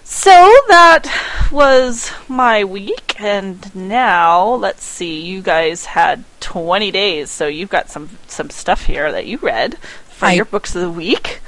[0.04, 0.30] So
[0.68, 1.06] that
[1.50, 5.22] was my week, and now let's see.
[5.22, 9.78] You guys had 20 days, so you've got some some stuff here that you read
[10.26, 11.42] I- your books of the week.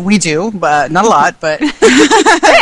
[0.00, 1.60] we do, but not a lot, but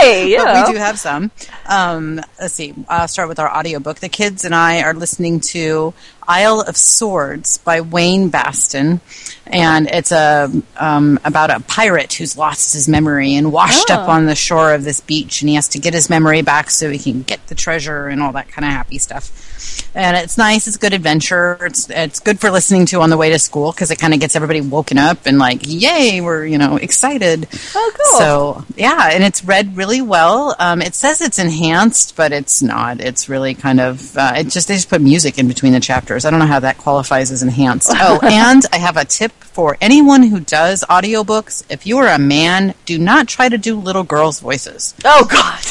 [0.00, 1.30] Hey, you but we do have some.
[1.66, 2.74] Um, let's see.
[2.88, 4.00] I'll start with our audiobook.
[4.00, 5.94] The kids and I are listening to
[6.28, 9.00] Isle of Swords by Wayne Batson,
[9.46, 14.12] and it's a um, about a pirate who's lost his memory and washed up Oh.
[14.12, 16.90] on the shore of this beach, and he has to get his memory back so
[16.90, 19.30] he can get the treasure and all that kind of happy stuff.
[19.94, 20.66] And it's nice.
[20.68, 21.58] It's good adventure.
[21.62, 24.20] It's it's good for listening to on the way to school because it kind of
[24.20, 27.48] gets everybody woken up and like, yay, we're you know excited.
[27.74, 28.18] Oh, cool.
[28.18, 30.54] So yeah, and it's read really well.
[30.58, 33.00] Um, it says it's enhanced, but it's not.
[33.00, 36.15] It's really kind of uh, it just they just put music in between the chapters.
[36.24, 37.92] I don't know how that qualifies as enhanced.
[37.98, 41.64] Oh, and I have a tip for anyone who does audiobooks.
[41.68, 44.94] If you are a man, do not try to do little girls' voices.
[45.04, 45.64] Oh God.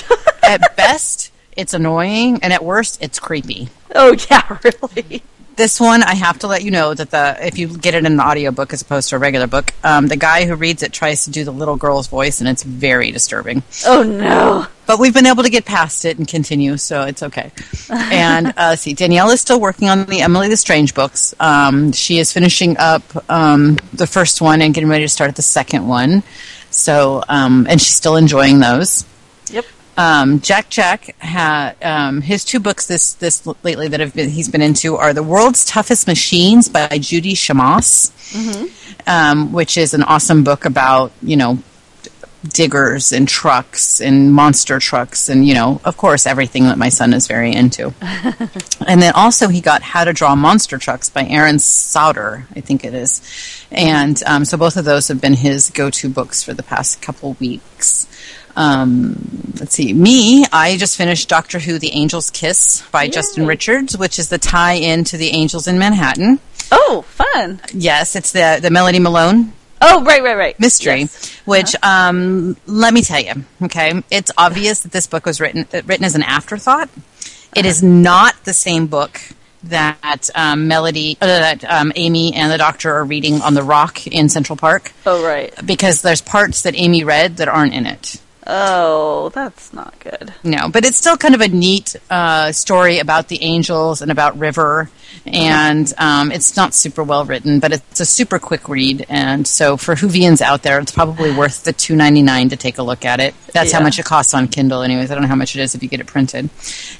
[0.44, 3.70] At best, it's annoying, and at worst, it's creepy.
[3.96, 5.24] oh yeah, really.
[5.56, 8.12] This one, I have to let you know that the if you get it in
[8.12, 11.24] an audiobook as opposed to a regular book, um, the guy who reads it tries
[11.26, 13.64] to do the little girl's voice, and it's very disturbing.
[13.86, 14.68] Oh no.
[14.86, 17.52] But we've been able to get past it and continue, so it's okay.
[17.90, 21.34] And uh, let's see, Danielle is still working on the Emily the Strange books.
[21.40, 25.42] Um, she is finishing up um, the first one and getting ready to start the
[25.42, 26.24] second one.
[26.70, 29.06] So, um, and she's still enjoying those.
[29.52, 29.66] Yep.
[29.98, 34.50] Um, Jack Jack had um, his two books this this lately that have been he's
[34.50, 38.12] been into are the World's Toughest Machines by Judy Shamas,
[39.08, 41.60] um, which is an awesome book about you know
[42.50, 47.14] diggers and trucks and monster trucks and you know of course everything that my son
[47.14, 47.94] is very into.
[48.88, 52.84] And then also he got how to draw monster trucks by aaron sautter i think
[52.84, 53.22] it is.
[53.72, 57.34] And um, so both of those have been his go-to books for the past couple
[57.40, 58.08] weeks
[58.56, 59.16] um,
[59.60, 64.18] let's see me i just finished doctor who the angel's kiss by justin richards which
[64.20, 66.40] is the tie-in to the angels in manhattan
[66.72, 67.62] Oh, fun.
[67.74, 70.60] yes it's the, the melody malone Oh, right, right, right.
[70.60, 71.36] mystery, Yes.
[71.46, 75.82] which um, let me tell you, okay, it's obvious that this book was written uh,
[75.86, 76.90] written as an afterthought.
[77.56, 79.20] It is not the same book
[79.64, 84.08] that um, Melody, uh, that um, Amy and the Doctor are reading on the rock
[84.08, 85.54] in Central Park Oh, right.
[85.66, 88.20] because there's parts that Amy read that aren't in it.
[88.48, 90.32] Oh, that's not good.
[90.44, 94.38] No, but it's still kind of a neat uh, story about the angels and about
[94.38, 94.92] River,
[95.26, 99.06] and um, it's not super well written, but it's a super quick read.
[99.10, 102.78] And so, for Whovians out there, it's probably worth the two ninety nine to take
[102.78, 103.34] a look at it.
[103.52, 105.10] That's how much it costs on Kindle, anyways.
[105.10, 106.50] I don't know how much it is if you get it printed.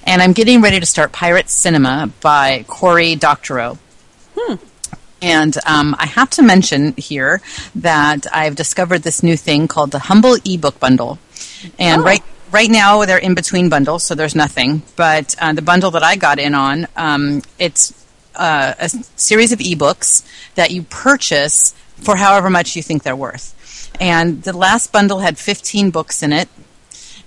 [0.04, 3.78] And I'm getting ready to start Pirate Cinema by Cory Doctorow.
[5.22, 7.42] And um, I have to mention here
[7.76, 11.18] that I've discovered this new thing called the Humble ebook bundle.
[11.80, 12.06] And Oh.
[12.06, 14.84] right right now they're in between bundles, so there's nothing.
[14.96, 17.94] But uh, the bundle that I got in on, um, it's
[18.36, 20.24] uh, a series of ebooks
[20.56, 23.54] that you purchase for however much you think they're worth.
[24.00, 26.50] And the last bundle had 15 books in it.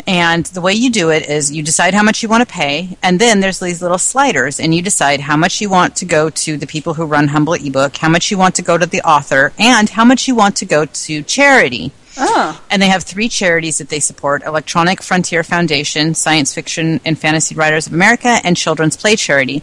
[0.06, 2.96] And the way you do it is you decide how much you want to pay,
[3.02, 6.30] and then there's these little sliders, and you decide how much you want to go
[6.30, 9.02] to the people who run Humble ebook, how much you want to go to the
[9.02, 11.92] author, and how much you want to go to charity.
[12.20, 17.18] Oh, And they have three charities that they support Electronic Frontier Foundation, Science Fiction and
[17.18, 19.62] Fantasy Writers of America, and Children's Play Charity.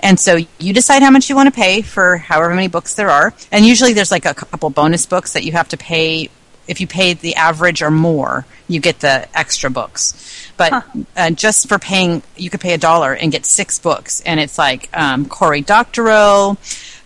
[0.00, 3.10] And so you decide how much you want to pay for however many books there
[3.10, 3.34] are.
[3.50, 6.30] And usually there's like a couple bonus books that you have to pay.
[6.68, 10.50] If you pay the average or more, you get the extra books.
[10.56, 10.84] But
[11.16, 14.20] uh, just for paying, you could pay a dollar and get six books.
[14.22, 16.56] And it's like um, Cory Doctorow,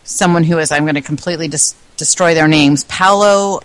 [0.05, 3.61] someone who is, I'm going to completely dis- destroy their names, Paolo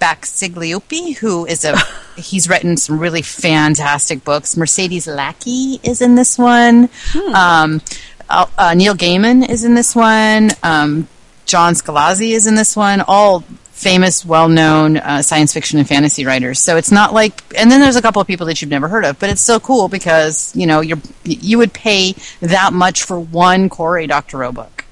[0.00, 1.76] Baxiglioppi, who is a
[2.16, 4.56] he's written some really fantastic books.
[4.56, 6.88] Mercedes Lackey is in this one.
[7.34, 7.80] Um,
[8.28, 10.50] uh, uh, Neil Gaiman is in this one.
[10.62, 11.08] Um,
[11.44, 13.02] John Scalzi is in this one.
[13.06, 13.44] All
[13.76, 16.58] famous, well-known uh, science fiction and fantasy writers.
[16.58, 19.04] So it's not like, and then there's a couple of people that you've never heard
[19.04, 23.20] of, but it's still cool because you know you're you would pay that much for
[23.20, 24.85] one Cory Doctorow book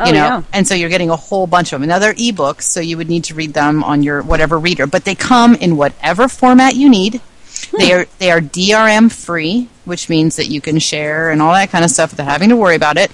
[0.00, 0.42] Oh, you know yeah.
[0.52, 3.08] and so you're getting a whole bunch of them now they're ebooks so you would
[3.08, 4.86] need to read them on your whatever reader.
[4.86, 7.20] But they come in whatever format you need.
[7.78, 11.70] They are they are drm free which means that you can share and all that
[11.70, 13.10] kind of stuff without having to worry about it.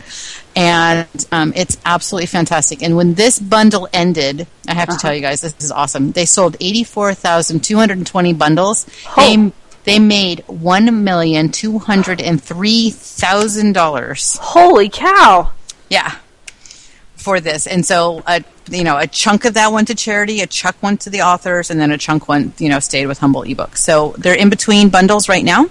[0.54, 2.82] And um, it's absolutely fantastic.
[2.82, 6.12] And when this bundle ended i have to tell you guys this is awesome.
[6.12, 8.86] They sold 84220 bundles.
[9.16, 9.52] They
[9.84, 14.38] they made one million two hundred and three thousand dollars.
[14.40, 15.52] Holy cow!
[15.88, 16.16] yeah.
[17.20, 17.66] For this.
[17.66, 21.02] And so, uh, you know, a chunk of that went to charity, a chunk went
[21.02, 23.76] to the authors, and then a chunk went, you know, stayed with Humble eBooks.
[23.78, 25.66] So they're in between bundles right now.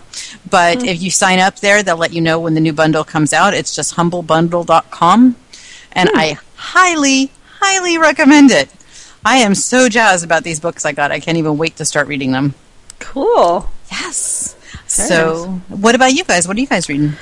[0.48, 3.34] But if you sign up there, they'll let you know when the new bundle comes
[3.34, 3.56] out.
[3.56, 5.36] It's just humblebundle.com.
[5.94, 8.70] And I highly, highly recommend it.
[9.26, 11.12] I am so jazzed about these books I got.
[11.12, 12.54] I can't even wait to start reading them.
[13.00, 13.70] Cool.
[13.92, 14.56] Yes.
[14.86, 16.48] so, what about you guys?
[16.48, 17.14] What are you guys reading?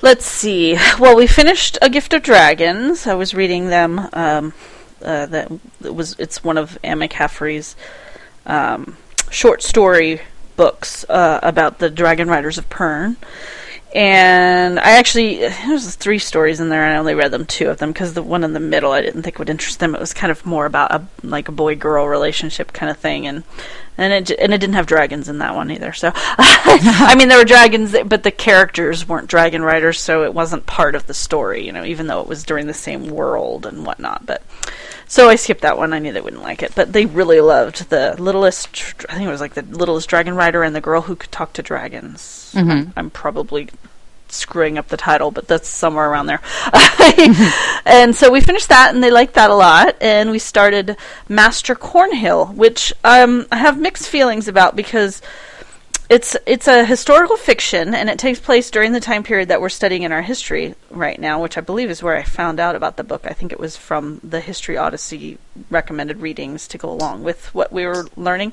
[0.00, 0.78] Let's see.
[0.98, 3.06] Well, we finished A Gift of Dragons.
[3.06, 4.08] I was reading them.
[4.12, 4.52] Um,
[5.02, 5.50] uh, that
[5.82, 6.14] it was.
[6.18, 7.76] It's one of Anne McCaffrey's
[8.46, 8.96] um,
[9.30, 10.20] short story
[10.56, 13.16] books uh, about the Dragon Riders of Pern.
[13.94, 17.78] And I actually there's three stories in there, and I only read them two of
[17.78, 19.94] them because the one in the middle I didn't think would interest them.
[19.94, 23.26] It was kind of more about a like a boy girl relationship kind of thing,
[23.26, 23.44] and
[23.96, 25.94] and it and it didn't have dragons in that one either.
[25.94, 30.66] So I mean there were dragons, but the characters weren't dragon riders, so it wasn't
[30.66, 31.64] part of the story.
[31.64, 34.42] You know, even though it was during the same world and whatnot, but.
[35.10, 35.94] So I skipped that one.
[35.94, 38.68] I knew they wouldn't like it, but they really loved the littlest.
[39.08, 41.54] I think it was like the littlest dragon rider and the girl who could talk
[41.54, 42.37] to dragons.
[42.54, 43.68] I'm, I'm probably
[44.30, 46.40] screwing up the title, but that's somewhere around there.
[47.84, 49.96] and so we finished that, and they liked that a lot.
[50.00, 50.96] And we started
[51.28, 55.22] Master Cornhill, which um, I have mixed feelings about because
[56.10, 59.68] it's it's a historical fiction, and it takes place during the time period that we're
[59.68, 62.96] studying in our history right now, which I believe is where I found out about
[62.96, 63.26] the book.
[63.26, 65.38] I think it was from the History Odyssey
[65.70, 68.52] recommended readings to go along with what we were learning.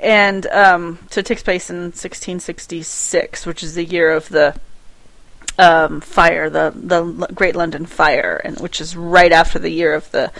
[0.00, 4.54] And um, so it takes place in 1666, which is the year of the
[5.58, 7.02] um, fire, the the
[7.32, 10.32] Great London Fire, and which is right after the year of the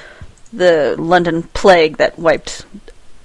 [0.52, 2.64] the London plague that wiped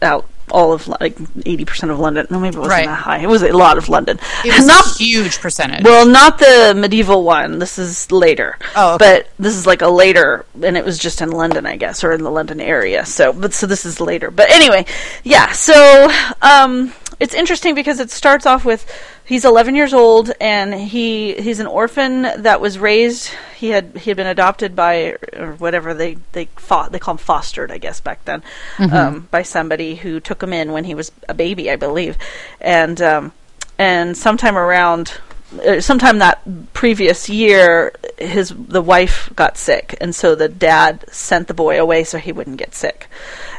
[0.02, 2.28] out all of like eighty percent of London.
[2.30, 2.86] No, maybe it wasn't Right.
[2.88, 3.20] that high.
[3.20, 4.20] It was a lot of London.
[4.46, 5.84] It was not a huge percentage.
[5.84, 7.60] well, not the medieval one.
[7.60, 8.58] This is later.
[8.76, 8.98] Oh, okay.
[9.24, 12.12] but this is like a later, and it was just in London, I guess, or
[12.12, 13.06] in the London area.
[13.06, 14.32] So, but so this is later.
[14.32, 14.86] But anyway,
[15.24, 15.52] yeah.
[15.52, 16.10] So,
[16.42, 18.86] um, it's interesting because it starts off with
[19.30, 23.30] he's 11 years old and he he's an orphan that was raised.
[23.56, 27.20] He had he had been adopted by or whatever they they fought they call him
[27.20, 28.44] fostered, I guess back then,
[28.80, 32.18] um, by somebody who took him in when he was a baby, I believe,
[32.60, 33.32] and um,
[33.78, 35.20] and sometime around
[35.66, 36.42] uh, sometime that
[36.74, 42.04] previous year his the wife got sick and so the dad sent the boy away
[42.04, 43.08] so he wouldn't get sick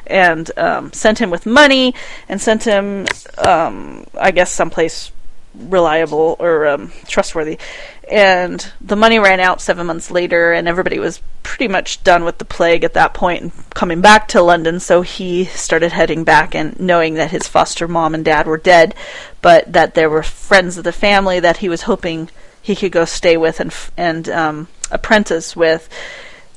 [0.06, 1.94] and um, sent him with money
[2.28, 3.06] and sent him
[3.38, 5.10] um, i guess someplace
[5.54, 7.58] reliable or um, trustworthy.
[8.10, 12.38] And the money ran out seven months later and everybody was pretty much done with
[12.38, 14.80] the plague at that point and coming back to london.
[14.80, 18.94] So he started heading back and knowing that his foster mom and dad were dead
[19.42, 23.04] but that there were friends of the family that he was hoping he could go
[23.04, 25.88] stay with and and um, apprentice with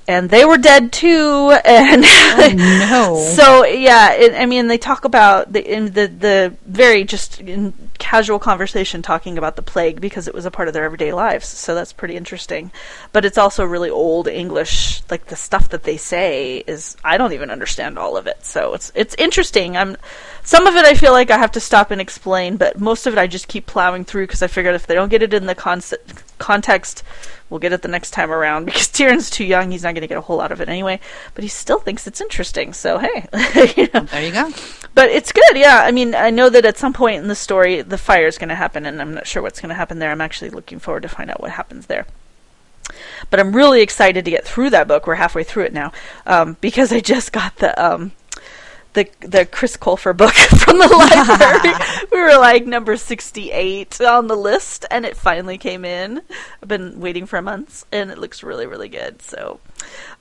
[0.08, 3.16] and they were dead too and oh, no.
[3.36, 7.74] so yeah, it, I mean, they talk about the in the the very just in
[8.00, 11.48] casual conversation talking about the plague because it was a part of their everyday lives.
[11.48, 12.72] So that's pretty interesting.
[13.12, 15.02] But it's also really old English.
[15.10, 18.46] Like the stuff that they say is I don't even understand all of it.
[18.46, 19.78] So it's it's interesting.
[19.78, 19.98] I'm
[20.44, 23.14] some of it I feel like I have to stop and explain, but most of
[23.14, 25.46] it I just keep plowing through because I figured if they don't get it in
[25.46, 27.04] the concept, context
[27.54, 29.72] we'll get it the next time around because Tyrion's too young.
[29.72, 31.00] He's not going to get a whole lot of it anyway,
[31.36, 32.74] but he still thinks it's interesting.
[32.74, 33.28] So hey,
[33.78, 34.02] you know.
[34.02, 34.52] there you go.
[34.96, 35.56] but it's good.
[35.56, 38.38] Yeah, I mean, I know that at some point in the story, the fire is
[38.38, 40.12] going to happen, and I'm not sure what's going to happen there.
[40.12, 42.08] I'm actually looking forward to find out what happens there.
[43.30, 45.08] But I'm really excited to get through that book.
[45.08, 45.94] We're halfway through it now
[46.26, 47.82] um, because I just got the.
[47.82, 48.12] Um,
[48.94, 52.08] the the Chris Colfer book from the library.
[52.12, 56.22] we were like number sixty eight on the list, and it finally came in.
[56.62, 59.22] I've been waiting for months, and it looks really really good.
[59.22, 59.60] So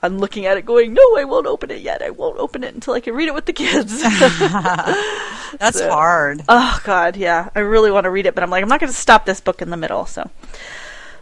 [0.02, 2.02] I'm looking at it, going, "No, I won't open it yet.
[2.02, 4.02] I won't open it until I can read it with the kids."
[5.58, 6.42] That's So- hard.
[6.48, 7.50] Oh God, yeah.
[7.54, 9.40] I really want to read it, but I'm like, I'm not going to stop this
[9.40, 10.06] book in the middle.
[10.06, 10.30] So,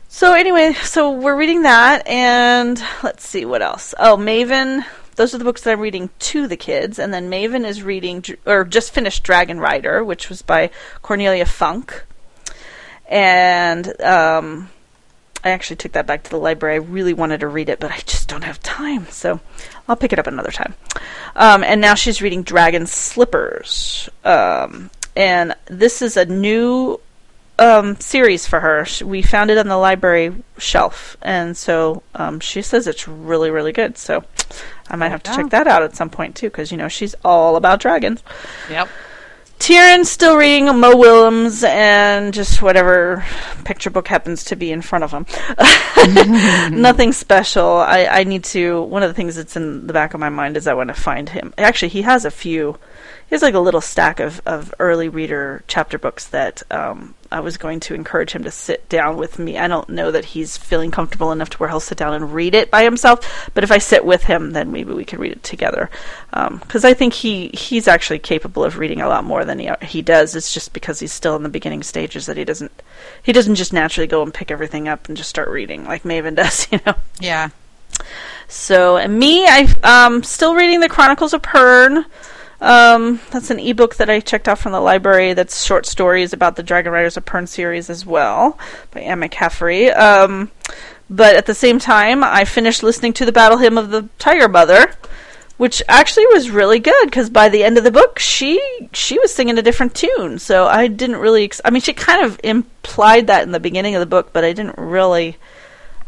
[0.09, 3.95] so anyway, so we're reading that, and let's see what else.
[3.99, 4.85] Oh, Maven.
[5.21, 8.25] Those are the books that I'm reading to the kids, and then Maven is reading
[8.47, 10.71] or just finished Dragon Rider, which was by
[11.03, 12.05] Cornelia Funke,
[13.07, 14.71] and um,
[15.45, 16.77] I actually took that back to the library.
[16.77, 19.41] I really wanted to read it, but I just don't have time, so
[19.87, 20.73] I'll pick it up another time.
[21.37, 26.99] Um, and now she's reading Dragon Slippers, um, and this is a new
[27.61, 28.87] um, series for her.
[29.05, 33.73] We found it on the library shelf, and so um, she says it's really, really
[33.73, 33.99] good.
[33.99, 34.25] So
[34.89, 37.15] I might have to check that out at some point too, because you know she's
[37.25, 38.23] all about dragons.
[38.69, 38.89] Yep.
[39.61, 43.27] Tyrion's still reading Mo Willems and just whatever
[43.65, 45.27] picture book happens to be in front of him.
[46.81, 47.67] Nothing special.
[47.69, 48.81] I, I need to.
[48.85, 50.95] One of the things that's in the back of my mind is I want to
[50.95, 51.53] find him.
[51.59, 52.79] Actually, he has a few.
[53.31, 57.39] He has like a little stack of, of early reader chapter books that um, I
[57.39, 59.57] was going to encourage him to sit down with me.
[59.57, 62.57] I don't know that he's feeling comfortable enough to where he'll sit down and read
[62.57, 63.49] it by himself.
[63.55, 65.91] But if I sit with him, then maybe we can read it together.
[66.33, 70.03] Because I think he he's actually capable of reading a lot more than he he
[70.03, 70.35] does.
[70.35, 72.73] It's just because he's still in the beginning stages that he doesn't
[73.23, 76.35] he doesn't just naturally go and pick everything up and just start reading like Maven
[76.35, 76.67] does.
[76.73, 76.95] You know.
[77.21, 77.51] Yeah.
[78.49, 82.05] So, and me, I um still reading the Chronicles of Pern.
[82.61, 85.33] Um, that's an ebook that I checked out from the library.
[85.33, 88.59] That's short stories about the Dragon Riders of Pern series as well
[88.91, 89.97] by Anne McCaffrey.
[89.97, 90.51] Um,
[91.09, 94.47] but at the same time, I finished listening to the Battle Hymn of the Tiger
[94.47, 94.95] Mother,
[95.57, 99.35] which actually was really good because by the end of the book, she she was
[99.35, 100.39] singing a different tune.
[100.39, 101.45] So I didn't really.
[101.45, 104.45] Ex- I mean, she kind of implied that in the beginning of the book, but
[104.45, 105.37] I didn't really.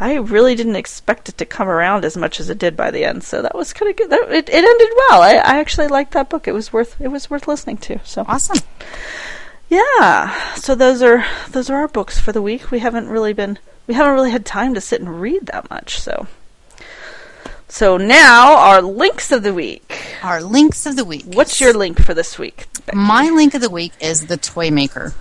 [0.02, 3.04] I really didn't expect it to come around as much as it did by the
[3.04, 3.22] end.
[3.22, 4.10] So that was kind of good.
[4.10, 5.22] That, it, it ended well.
[5.22, 6.48] I, I actually liked that book.
[6.48, 8.00] It was worth it was worth listening to.
[8.04, 8.58] So Awesome.
[9.68, 10.54] yeah.
[10.56, 12.70] So those are those are our books for the week.
[12.72, 16.00] We haven't really been we haven't really had time to sit and read that much.
[16.00, 16.26] So
[17.68, 20.16] so now our links of the week.
[20.22, 21.24] Our links of the week.
[21.26, 22.66] What's your link for this week?
[22.86, 22.98] Becky?
[22.98, 25.14] My link of the week is the Toy Maker.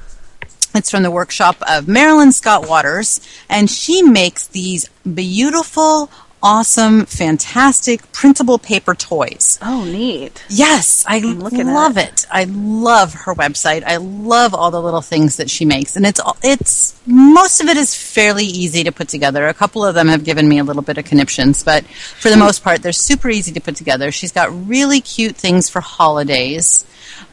[0.74, 3.20] It's from the workshop of Marilyn Scott Waters,
[3.50, 6.10] and she makes these beautiful,
[6.44, 9.60] awesome, fantastic printable paper toys.
[9.62, 10.44] oh, neat.
[10.50, 12.26] Yes, I love it.
[12.32, 13.84] I love her website.
[13.84, 17.68] I love all the little things that she makes, and it's all- it's most of
[17.68, 19.48] it is fairly easy to put together.
[19.48, 21.84] A couple of them have given me a little bit of conniptions, but
[22.20, 24.12] for the most part, they're super easy to put together.
[24.12, 26.86] She's got really cute things for holidays.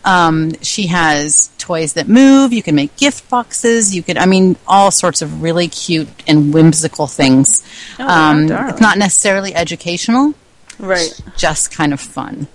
[0.04, 2.52] Um, she has toys that move.
[2.52, 3.94] You can make gift boxes.
[3.94, 7.62] You could, I mean, all sorts of really cute and whimsical things.
[7.98, 10.32] Oh, um, it's not necessarily educational,
[10.78, 11.12] Right.
[11.36, 12.46] just kind of fun.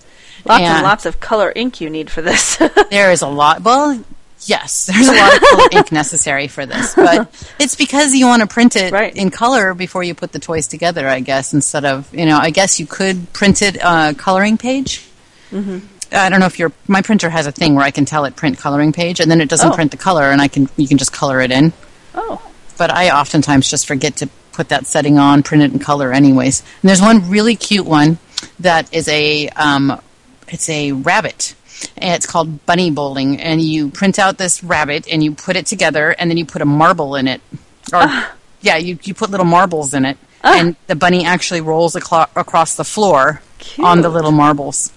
[0.46, 2.58] Lots And- and lots of color ink you need for this.
[2.90, 3.62] there is a lot.
[3.62, 4.04] Well,
[4.46, 8.42] yes, there's a lot of color ink necessary for this, but it's because you want
[8.42, 9.16] to print it Right.
[9.16, 11.08] in color before you put the toys together.
[11.08, 15.06] I guess instead of you know, I guess you could print it uh, coloring page.
[15.52, 15.80] Mm-hmm.
[16.14, 18.36] I don't know if your my printer has a thing where I can tell it
[18.36, 19.76] print coloring page, and then it doesn't Oh.
[19.76, 21.74] print the color, and I can you can just color it in.
[22.16, 22.42] oh.
[22.78, 26.62] But I oftentimes just forget to put that setting on, print it in color, anyways.
[26.82, 28.18] And there's one really cute one
[28.60, 30.00] that is a um,
[30.48, 31.56] it's a rabbit.
[31.98, 35.66] And it's called bunny bowling, and you print out this rabbit and you put it
[35.66, 37.42] together, and then you put a marble in it,
[37.92, 38.06] or
[38.62, 42.76] yeah, you you put little marbles in it, and the bunny actually rolls aclo- across
[42.76, 43.42] the floor
[43.80, 44.92] on the little marbles.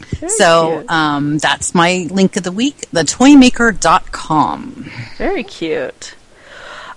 [0.00, 4.90] Very so um, that's my link of the week, thetoymaker.com.
[5.16, 6.14] Very cute.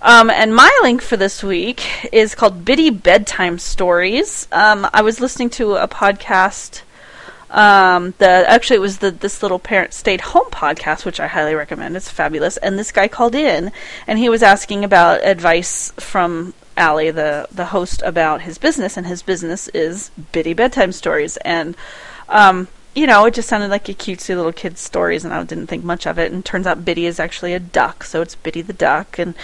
[0.04, 4.46] Um, and my link for this week is called Biddy Bedtime Stories.
[4.52, 6.82] Um, I was listening to a podcast.
[7.50, 11.54] Um, the actually it was the this little parent stayed home podcast, which I highly
[11.54, 11.96] recommend.
[11.96, 12.58] It's fabulous.
[12.58, 13.72] And this guy called in,
[14.06, 19.06] and he was asking about advice from Allie, the the host, about his business, and
[19.06, 21.76] his business is Biddy Bedtime Stories, and
[22.28, 25.66] um, you know, it just sounded like a cutesy little kid's stories, and I didn't
[25.66, 26.32] think much of it.
[26.32, 29.34] And turns out Biddy is actually a duck, so it's Biddy the duck, and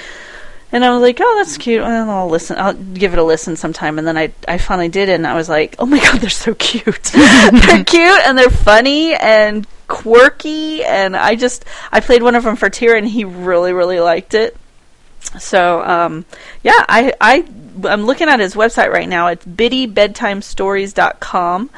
[0.73, 1.83] and I was like, oh, that's cute.
[1.83, 2.57] And I'll listen.
[2.57, 3.99] I'll give it a listen sometime.
[3.99, 6.31] And then I I finally did it, and I was like, oh my god, they're
[6.31, 7.03] so cute.
[7.13, 10.85] they're cute and they're funny and quirky.
[10.85, 14.35] And I just I played one of them for Tyr, and he really really liked
[14.35, 14.57] it.
[15.39, 16.25] So um,
[16.63, 17.45] yeah, I I
[17.85, 19.27] I'm looking at his website right now.
[19.29, 21.71] It's biddybedtimestories.com.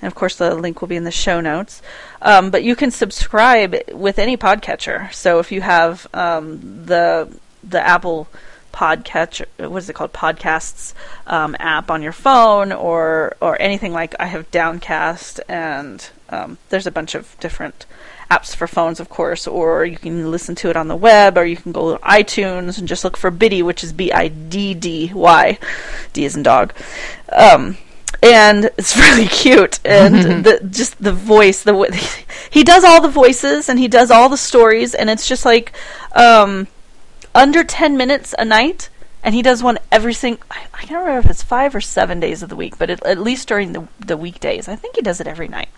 [0.00, 1.82] And of course, the link will be in the show notes.
[2.22, 5.12] Um, but you can subscribe with any podcatcher.
[5.12, 8.28] So if you have um, the the Apple
[8.72, 10.94] podcatcher, what is it called, podcasts
[11.26, 16.86] um, app on your phone, or or anything like I have Downcast, and um, there's
[16.86, 17.86] a bunch of different
[18.30, 21.44] apps for phones, of course, or you can listen to it on the web, or
[21.44, 24.74] you can go to iTunes and just look for Biddy, which is B I D
[24.74, 25.58] D Y,
[26.12, 26.72] D is in dog.
[27.32, 27.78] Um,
[28.22, 33.68] and it's really cute, and the just the voice, the he does all the voices
[33.68, 35.72] and he does all the stories, and it's just like
[36.12, 36.66] um,
[37.34, 38.88] under ten minutes a night.
[39.20, 40.44] And he does one every single.
[40.48, 43.04] I I can't remember if it's five or seven days of the week, but it,
[43.04, 45.68] at least during the the weekdays, I think he does it every night.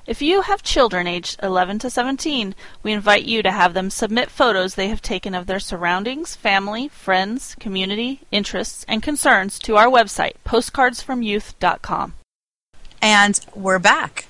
[0.06, 2.54] If you have children aged 11 to 17,
[2.84, 6.86] we invite you to have them submit photos they have taken of their surroundings, family,
[6.88, 12.14] friends, community, interests, and concerns to our website, postcardsfromyouth.com.
[13.02, 14.26] And we're back.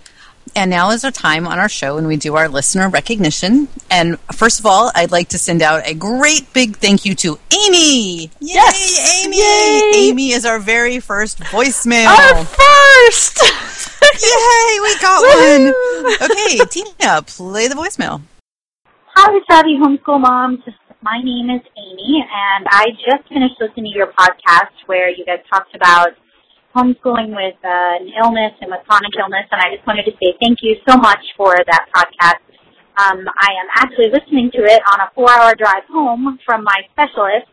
[0.57, 3.66] And now is our time on our show when we do our listener recognition.
[3.90, 7.38] And first of all, I'd like to send out a great big thank you to
[7.52, 8.24] Amy.
[8.24, 9.24] Yay, Yes!
[9.24, 9.38] Amy!
[9.38, 10.09] Yay!
[10.11, 12.07] Amy is our very first voicemail.
[12.07, 13.40] Our first!
[14.02, 15.74] Yay, we got one.
[16.30, 18.22] Okay, Tina, play the voicemail.
[19.16, 20.61] Hi, Savvy Homeschool Moms.
[21.02, 25.40] My name is Amy, and I just finished listening to your podcast where you guys
[25.52, 26.11] talked about
[26.75, 30.35] homeschooling with uh, an illness and with chronic illness, and I just wanted to say
[30.43, 32.43] thank you so much for that podcast.
[32.99, 37.51] Um, I am actually listening to it on a four-hour drive home from my specialist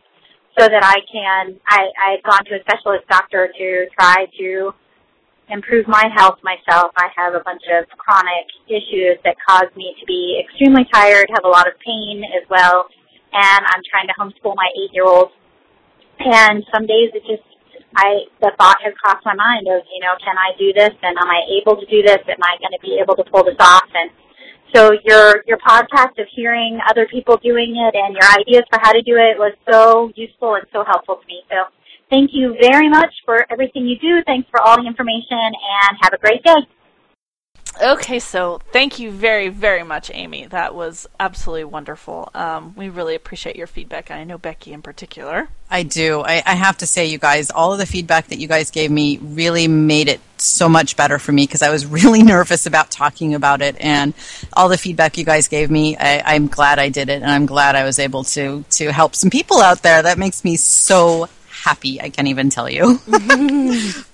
[0.58, 4.70] so that I can, I, I've gone to a specialist doctor to try to
[5.48, 6.92] improve my health myself.
[6.96, 11.44] I have a bunch of chronic issues that cause me to be extremely tired, have
[11.44, 12.86] a lot of pain as well,
[13.32, 15.30] and I'm trying to homeschool my eight-year-old.
[16.20, 17.42] And some days it just,
[17.96, 20.92] I, the thought has crossed my mind of, you know, can I do this?
[21.02, 22.20] And am I able to do this?
[22.28, 23.88] Am I going to be able to pull this off?
[23.94, 24.10] And
[24.74, 28.92] so your, your podcast of hearing other people doing it and your ideas for how
[28.92, 31.44] to do it was so useful and so helpful to me.
[31.50, 31.68] So
[32.10, 34.22] thank you very much for everything you do.
[34.24, 36.64] Thanks for all the information and have a great day.
[37.80, 40.46] Okay, so thank you very, very much, Amy.
[40.46, 42.30] That was absolutely wonderful.
[42.34, 45.48] Um, we really appreciate your feedback, and I know Becky in particular.
[45.70, 46.20] I do.
[46.20, 48.90] I, I have to say, you guys, all of the feedback that you guys gave
[48.90, 52.90] me really made it so much better for me because I was really nervous about
[52.90, 53.76] talking about it.
[53.80, 54.12] And
[54.52, 57.46] all the feedback you guys gave me, I, I'm glad I did it, and I'm
[57.46, 60.02] glad I was able to to help some people out there.
[60.02, 62.00] That makes me so happy.
[62.00, 63.00] I can't even tell you.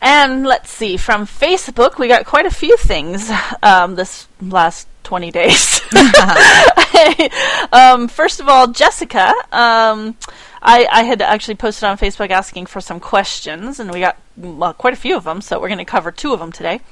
[0.00, 3.30] And let's see, from Facebook, we got quite a few things
[3.62, 5.80] um, this last 20 days.
[7.72, 10.14] um, first of all, Jessica, um,
[10.60, 14.74] I, I had actually posted on Facebook asking for some questions, and we got well,
[14.74, 16.82] quite a few of them, so we're going to cover two of them today.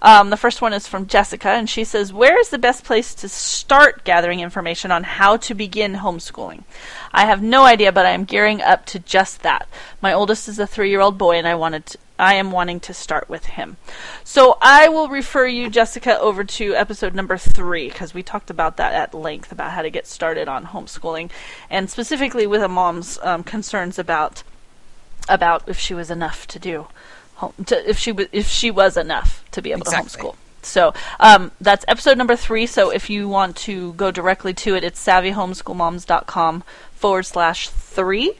[0.00, 3.14] Um, the first one is from Jessica, and she says, Where is the best place
[3.16, 6.62] to start gathering information on how to begin homeschooling?
[7.12, 9.68] I have no idea, but I am gearing up to just that.
[10.00, 12.80] My oldest is a three year old boy, and I wanted to, I am wanting
[12.80, 13.76] to start with him.
[14.24, 18.76] So I will refer you, Jessica, over to episode number three because we talked about
[18.76, 21.30] that at length about how to get started on homeschooling,
[21.70, 24.42] and specifically with a mom's um, concerns about
[25.28, 26.86] about if she was enough to do,
[27.36, 30.10] home, to, if she w- if she was enough to be able Exactly.
[30.22, 30.34] to homeschool.
[30.62, 32.66] So um, that's episode number three.
[32.66, 38.32] So if you want to go directly to it, it's savvyhomeschoolmoms.com forward slash three.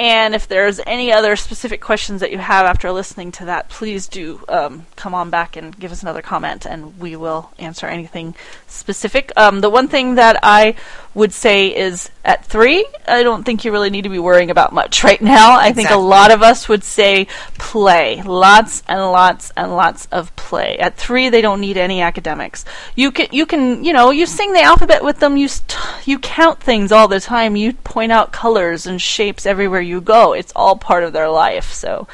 [0.00, 4.08] And if there's any other specific questions that you have after listening to that, please
[4.08, 8.34] do um, come on back and give us another comment, and we will answer anything
[8.66, 9.30] specific.
[9.36, 10.74] Um, the one thing that I
[11.14, 14.72] would say is at three, I don't think you really need to be worrying about
[14.72, 15.58] much right now.
[15.58, 17.26] I think a lot of us would say
[17.58, 20.78] play, lots and lots and lots of play.
[20.78, 22.64] At three, they don't need any academics.
[22.94, 25.36] You can, you can, you know, you sing the alphabet with them.
[25.36, 27.56] You st- you count things all the time.
[27.56, 30.32] You point out colors and shapes everywhere you go.
[30.32, 31.72] It's all part of their life.
[31.72, 32.06] So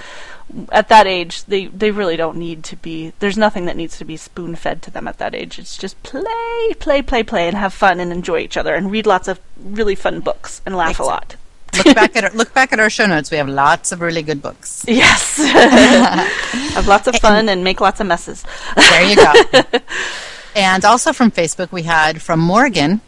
[0.71, 3.13] at that age, they they really don't need to be.
[3.19, 5.59] There's nothing that needs to be spoon fed to them at that age.
[5.59, 9.07] It's just play, play, play, play, and have fun and enjoy each other and read
[9.07, 11.37] lots of really fun books and laugh a lot.
[11.85, 13.31] look back at our, look back at our show notes.
[13.31, 14.85] We have lots of really good books.
[14.87, 15.37] Yes.
[16.75, 18.45] have lots of fun and make lots of messes.
[18.77, 19.33] There you go.
[20.57, 23.01] and also from Facebook, we had from Morgan.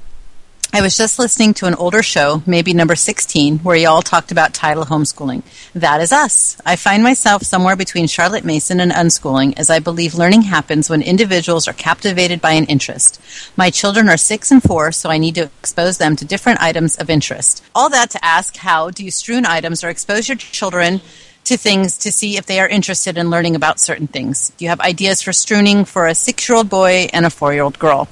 [0.70, 4.52] I was just listening to an older show, maybe number 16, where y'all talked about
[4.52, 5.42] tidal homeschooling.
[5.74, 6.60] That is us.
[6.64, 11.00] I find myself somewhere between Charlotte Mason and unschooling, as I believe learning happens when
[11.00, 13.18] individuals are captivated by an interest.
[13.56, 16.96] My children are six and four, so I need to expose them to different items
[16.96, 17.64] of interest.
[17.74, 21.00] All that to ask how do you strewn items or expose your children
[21.44, 24.50] to things to see if they are interested in learning about certain things.
[24.58, 27.54] Do you have ideas for strewing for a six year old boy and a four
[27.54, 28.06] year old girl?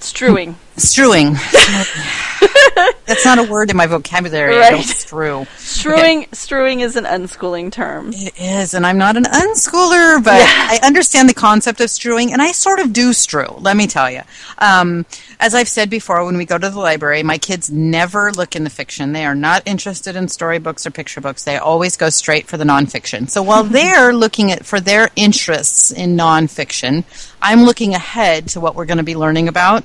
[0.00, 0.56] Strewing.
[0.76, 1.34] Strewing.
[3.06, 4.58] That's not a word in my vocabulary.
[4.58, 5.46] I don't strew.
[5.56, 6.26] Strewing.
[6.32, 8.10] Strewing is an unschooling term.
[8.14, 12.40] It is, and I'm not an unschooler, but I understand the concept of strewing, and
[12.40, 14.22] I sort of do strew, let me tell you.
[14.58, 15.04] Um,
[15.38, 18.64] as I've said before, when we go to the library, my kids never look in
[18.64, 19.12] the fiction.
[19.12, 21.44] They are not interested in storybooks or picture books.
[21.44, 23.28] They always go straight for the nonfiction.
[23.28, 27.04] So while they're looking at for their interests in nonfiction,
[27.42, 29.84] I'm looking ahead to what we're going to be learning about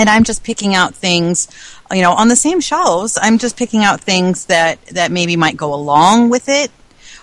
[0.00, 1.46] and I'm just picking out things,
[1.92, 3.18] you know, on the same shelves.
[3.20, 6.70] I'm just picking out things that that maybe might go along with it,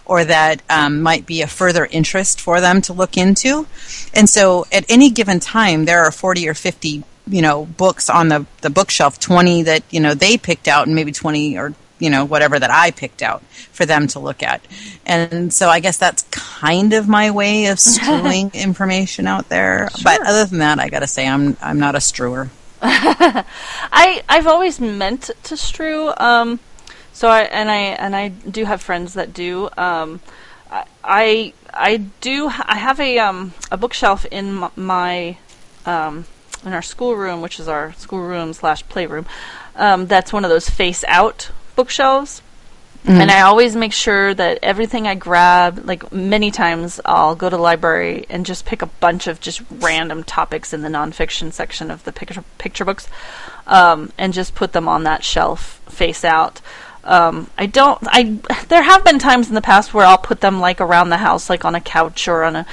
[0.06, 3.66] or that um, might be a further interest for them to look into.
[4.14, 8.30] And so, at any given time, there are 40 or 50, you know, books on
[8.30, 9.20] the the bookshelf.
[9.20, 12.70] 20 that you know they picked out, and maybe 20 or you know whatever that
[12.70, 14.62] I picked out for them to look at.
[15.04, 19.90] And so, I guess that's kind of my way of strewing information out there.
[20.04, 22.52] But other than that, I got to say, I'm I'm not a strewer.
[22.82, 26.14] I I've always meant to strew.
[26.18, 26.60] Um,
[27.14, 29.70] so I and I and I do have friends that do.
[29.78, 30.20] Um,
[31.04, 32.48] I I, do.
[32.48, 35.38] I have a um a bookshelf in my
[35.86, 36.26] um
[36.66, 39.26] in our schoolroom, which is our schoolroom slash playroom.
[39.76, 42.42] Um, that's one of those face out bookshelves.
[43.08, 47.56] And I always make sure that everything I grab, like many times, I'll go to
[47.56, 51.90] the library and just pick a bunch of just random topics in the nonfiction section
[51.90, 53.08] of the picture picture books,
[53.66, 56.60] um, and just put them on that shelf face out.
[57.06, 58.00] Um, I don't.
[58.04, 61.18] I there have been times in the past where I'll put them like around the
[61.18, 62.66] house, like on a couch or on a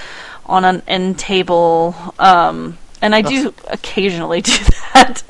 [0.47, 1.95] on an end table.
[2.19, 4.53] Um, and I do occasionally do
[4.95, 5.23] that.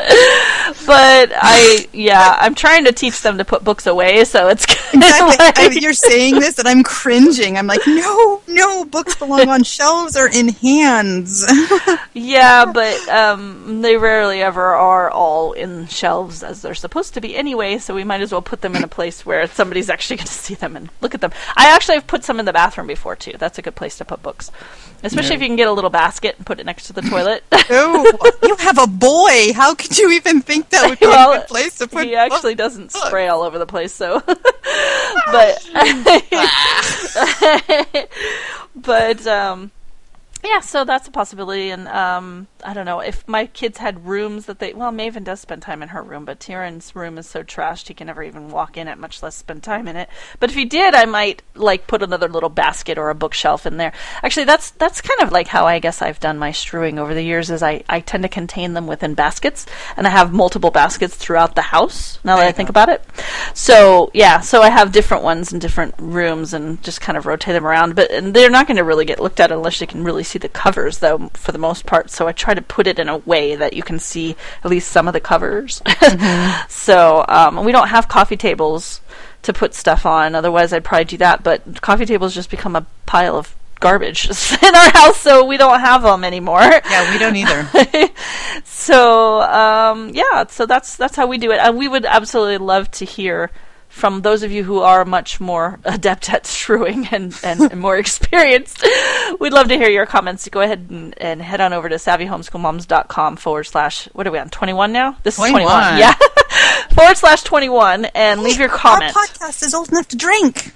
[0.86, 4.64] but I, yeah, I'm trying to teach them to put books away, so it's
[4.94, 5.34] Exactly.
[5.34, 7.56] of I, like, you're saying this, and I'm cringing.
[7.58, 11.44] I'm like, no, no, books belong on shelves or in hands.
[12.14, 17.36] yeah, but um, they rarely ever are all in shelves as they're supposed to be
[17.36, 17.78] anyway.
[17.78, 20.32] So we might as well put them in a place where somebody's actually going to
[20.32, 21.32] see them and look at them.
[21.56, 23.32] I actually have put some in the bathroom before too.
[23.38, 24.50] That's a good place to put books,
[25.02, 27.42] especially if you can get a little basket and put it next to the toilet.
[27.70, 29.52] oh, you have a boy.
[29.54, 32.06] How could you even think that would be a good place to put?
[32.06, 34.20] he actually doesn't spray all over the place, so.
[34.26, 35.70] but,
[38.76, 39.70] but um,
[40.44, 44.46] yeah, so that's a possibility, and um, I don't know if my kids had rooms
[44.46, 44.74] that they.
[44.74, 47.94] Well, Maven does spend time in her room, but Tieran's room is so trashed he
[47.94, 50.08] can never even walk in it, much less spend time in it.
[50.40, 53.78] But if he did, I might like put another little basket or a bookshelf in
[53.78, 53.92] there.
[54.22, 57.22] Actually, that's that's kind of like how I guess I've done my strewing over the
[57.22, 57.50] years.
[57.50, 59.66] Is I I tend to contain them within baskets,
[59.96, 62.18] and I have multiple baskets throughout the house.
[62.22, 62.72] Now that I think go.
[62.72, 63.02] about it,
[63.54, 67.54] so yeah, so I have different ones in different rooms and just kind of rotate
[67.54, 67.94] them around.
[67.94, 70.33] But and they're not going to really get looked at unless you can really see
[70.38, 72.10] the covers, though, for the most part.
[72.10, 74.90] So I try to put it in a way that you can see at least
[74.90, 75.82] some of the covers.
[76.68, 79.00] so um, we don't have coffee tables
[79.42, 80.34] to put stuff on.
[80.34, 81.42] Otherwise, I'd probably do that.
[81.42, 84.28] But coffee tables just become a pile of garbage
[84.62, 86.60] in our house, so we don't have them anymore.
[86.62, 88.10] Yeah, we don't either.
[88.64, 91.58] so um, yeah, so that's that's how we do it.
[91.58, 93.50] And we would absolutely love to hear
[93.94, 97.96] from those of you who are much more adept at strewing and, and, and more
[97.96, 98.84] experienced.
[99.38, 100.48] We'd love to hear your comments.
[100.48, 104.50] Go ahead and, and head on over to savvyhomeschoolmoms.com forward slash, what are we on,
[104.50, 105.16] 21 now?
[105.22, 105.62] This is 21.
[105.62, 105.98] 21.
[105.98, 106.14] Yeah.
[106.92, 109.16] forward slash 21 and leave your comment.
[109.16, 110.72] Our podcast is old enough to drink.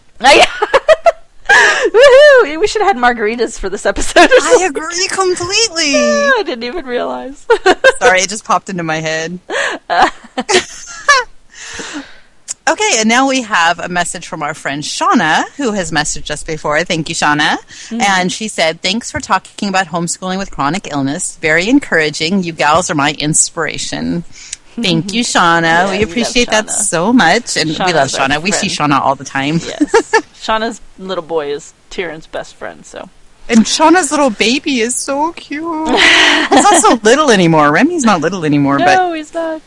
[1.50, 2.60] Woohoo!
[2.60, 4.30] We should have had margaritas for this episode.
[4.30, 5.94] I agree completely.
[5.94, 7.46] I didn't even realize.
[7.98, 9.40] Sorry, it just popped into my head.
[12.72, 16.42] Okay, and now we have a message from our friend Shauna, who has messaged us
[16.42, 16.82] before.
[16.84, 17.56] Thank you, Shauna.
[17.58, 18.00] Mm-hmm.
[18.00, 21.36] And she said, Thanks for talking about homeschooling with chronic illness.
[21.36, 22.42] Very encouraging.
[22.42, 24.22] You gals are my inspiration.
[24.22, 24.82] Mm-hmm.
[24.82, 25.90] Thank you, Shauna.
[25.90, 27.56] we we appreciate that so much.
[27.56, 28.42] And we love Shauna.
[28.42, 28.68] We see.
[28.68, 29.54] Shauna all the time.
[29.56, 29.92] yes.
[30.34, 33.08] Shauna's little boy is Tieran's best friend, so.
[33.48, 35.88] And Shauna's little baby is so cute.
[35.88, 37.72] He's not so little anymore.
[37.72, 39.62] Remy's not little anymore, but No, he's not.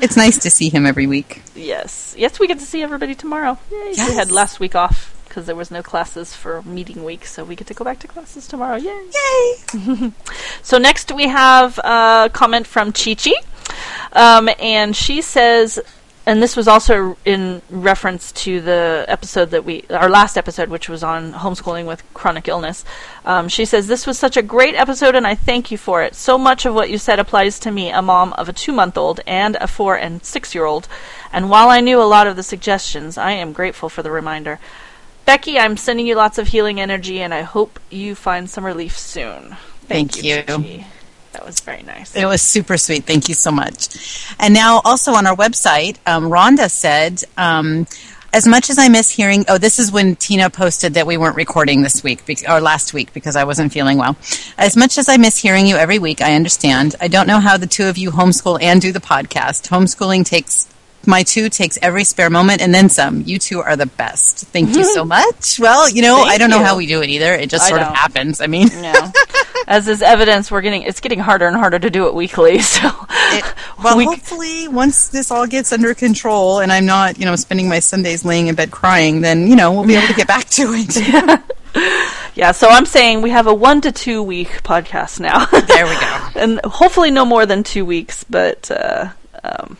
[0.00, 1.42] It's nice to see him every week.
[1.54, 2.14] Yes.
[2.18, 3.58] Yes, we get to see everybody tomorrow.
[3.70, 3.92] Yay.
[3.96, 4.08] Yes.
[4.10, 7.56] We had last week off because there was no classes for meeting week, so we
[7.56, 8.76] get to go back to classes tomorrow.
[8.76, 9.10] Yay.
[9.74, 10.12] Yay!
[10.62, 13.32] So next we have a comment from Chi Chi.
[14.12, 15.78] Um, and she says,
[16.26, 20.88] and this was also in reference to the episode that we, our last episode, which
[20.88, 22.84] was on homeschooling with chronic illness.
[23.24, 26.16] Um, she says, This was such a great episode, and I thank you for it.
[26.16, 28.98] So much of what you said applies to me, a mom of a two month
[28.98, 30.88] old and a four and six year old.
[31.32, 34.58] And while I knew a lot of the suggestions, I am grateful for the reminder.
[35.26, 38.98] Becky, I'm sending you lots of healing energy, and I hope you find some relief
[38.98, 39.56] soon.
[39.82, 40.42] Thank you.
[40.42, 40.86] Becky.
[41.36, 42.16] That was very nice.
[42.16, 43.04] It was super sweet.
[43.04, 44.34] Thank you so much.
[44.40, 47.86] And now, also on our website, um, Rhonda said, um,
[48.32, 51.36] as much as I miss hearing, oh, this is when Tina posted that we weren't
[51.36, 54.16] recording this week or last week because I wasn't feeling well.
[54.56, 56.94] As much as I miss hearing you every week, I understand.
[57.02, 59.68] I don't know how the two of you homeschool and do the podcast.
[59.68, 60.66] Homeschooling takes
[61.06, 63.22] my two takes every spare moment and then some.
[63.22, 64.46] You two are the best.
[64.46, 65.58] Thank you so much.
[65.58, 66.64] Well, you know, Thank I don't know you.
[66.64, 67.32] how we do it either.
[67.34, 67.96] It just I sort of don't.
[67.96, 68.40] happens.
[68.40, 69.12] I mean, Yeah.
[69.68, 72.58] As is evidence, we're getting it's getting harder and harder to do it weekly.
[72.76, 73.44] So, It,
[73.82, 77.68] well, we- hopefully, once this all gets under control and I'm not, you know, spending
[77.68, 80.46] my Sundays laying in bed crying, then you know we'll be able to get back
[80.50, 81.42] to it.
[82.34, 82.52] yeah.
[82.52, 85.44] So I'm saying we have a one to two week podcast now.
[85.46, 86.28] there we go.
[86.36, 89.08] and hopefully no more than two weeks, but uh,
[89.42, 89.76] um,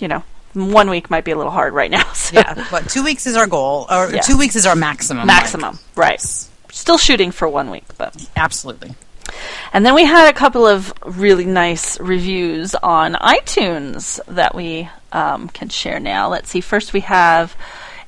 [0.00, 0.22] you know,
[0.54, 2.04] one week might be a little hard right now.
[2.14, 2.36] So.
[2.36, 4.20] Yeah, but two weeks is our goal, or Yeah.
[4.20, 5.26] two weeks is our maximum.
[5.26, 6.20] maximum, right?
[6.70, 8.94] Still shooting for one week, but absolutely.
[9.72, 15.48] and then we had a couple of really nice reviews on iTunes that we um,
[15.48, 16.28] can share now.
[16.28, 16.60] Let's see.
[16.60, 17.56] First, we have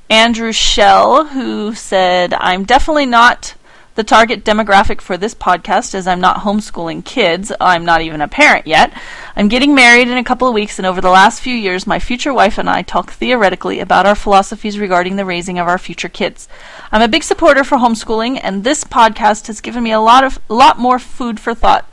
[0.09, 3.55] Andrew Shell who said, "I'm definitely not."
[3.95, 7.53] The target demographic for this podcast is I'm not homeschooling kids.
[7.61, 8.90] I'm not even a parent yet.
[9.36, 11.99] I'm getting married in a couple of weeks, and over the last few years, my
[11.99, 16.09] future wife and I talk theoretically about our philosophies regarding the raising of our future
[16.09, 16.49] kids.
[16.90, 20.40] I'm a big supporter for homeschooling, and this podcast has given me a lot of
[20.49, 21.86] lot more food for thought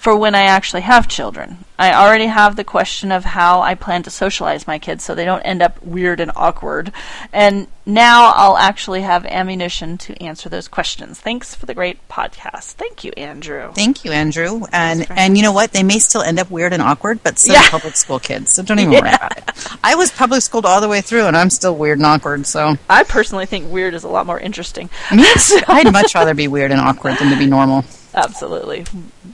[0.00, 1.58] for when I actually have children.
[1.78, 5.26] I already have the question of how I plan to socialize my kids so they
[5.26, 6.90] don't end up weird and awkward.
[7.34, 11.20] And now I'll actually have ammunition to answer those questions.
[11.20, 12.72] Thanks for the great podcast.
[12.72, 13.72] Thank you, Andrew.
[13.74, 14.62] Thank you, Andrew.
[14.72, 15.72] And and you know what?
[15.72, 17.68] They may still end up weird and awkward, but so Yeah.
[17.68, 18.52] public school kids.
[18.52, 19.44] So don't even worry about it.
[19.84, 22.46] I was public schooled all the way through, and I'm still weird and awkward.
[22.46, 24.88] So I personally think weird is a lot more interesting.
[25.14, 25.24] me.
[25.68, 27.84] I'd much rather be weird and awkward than to be normal.
[28.14, 28.84] Absolutely.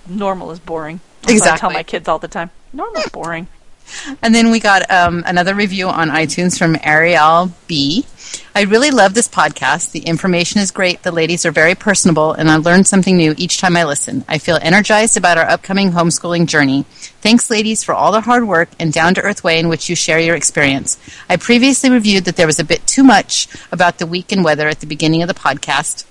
[0.08, 1.00] Normal is boring.
[1.22, 2.50] That's what I tell my kids all the time.
[2.72, 3.48] Normal is boring.
[4.22, 8.04] And then we got um, another review on iTunes from Ariel B.
[8.54, 9.92] I really love this podcast.
[9.92, 11.02] The information is great.
[11.02, 14.24] The ladies are very personable, and I learn something new each time I listen.
[14.28, 16.84] I feel energized about our upcoming homeschooling journey.
[17.20, 19.94] Thanks, ladies, for all the hard work and down to earth way in which you
[19.94, 20.98] share your experience.
[21.28, 24.68] I previously reviewed that there was a bit too much about the week and weather
[24.68, 26.04] at the beginning of the podcast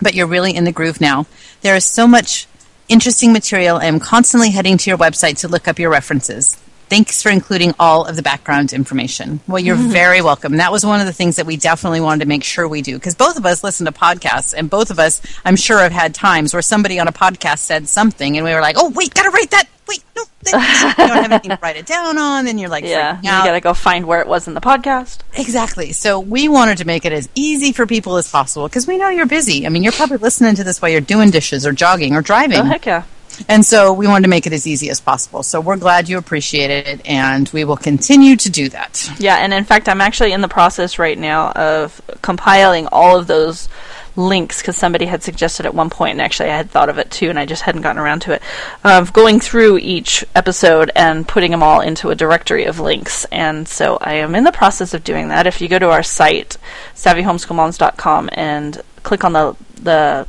[0.00, 1.26] but you're really in the groove now.
[1.62, 2.46] There is so much
[2.88, 3.78] interesting material.
[3.78, 6.56] I am constantly heading to your website to look up your references.
[6.94, 9.40] Thanks for including all of the background information.
[9.48, 9.90] Well, you're mm-hmm.
[9.90, 10.58] very welcome.
[10.58, 12.94] That was one of the things that we definitely wanted to make sure we do
[12.94, 16.14] because both of us listen to podcasts and both of us, I'm sure, have had
[16.14, 19.30] times where somebody on a podcast said something and we were like, oh, wait, gotta
[19.30, 19.64] write that.
[19.88, 22.44] Wait, no, you don't have anything to write it down on.
[22.44, 23.16] Then you're like, Yeah.
[23.16, 25.18] You gotta go find where it was in the podcast.
[25.36, 25.90] Exactly.
[25.90, 29.08] So we wanted to make it as easy for people as possible because we know
[29.08, 29.66] you're busy.
[29.66, 32.58] I mean, you're probably listening to this while you're doing dishes or jogging or driving.
[32.58, 33.02] Oh, heck yeah.
[33.48, 35.42] And so we wanted to make it as easy as possible.
[35.42, 39.10] So we're glad you appreciate it and we will continue to do that.
[39.18, 43.26] Yeah, and in fact, I'm actually in the process right now of compiling all of
[43.26, 43.68] those
[44.16, 47.10] links because somebody had suggested at one point, and actually I had thought of it
[47.10, 48.42] too, and I just hadn't gotten around to it,
[48.84, 53.24] of going through each episode and putting them all into a directory of links.
[53.26, 55.46] And so I am in the process of doing that.
[55.46, 56.56] If you go to our site,
[56.94, 60.26] savvyhomeschoolmoms.com, and click on the the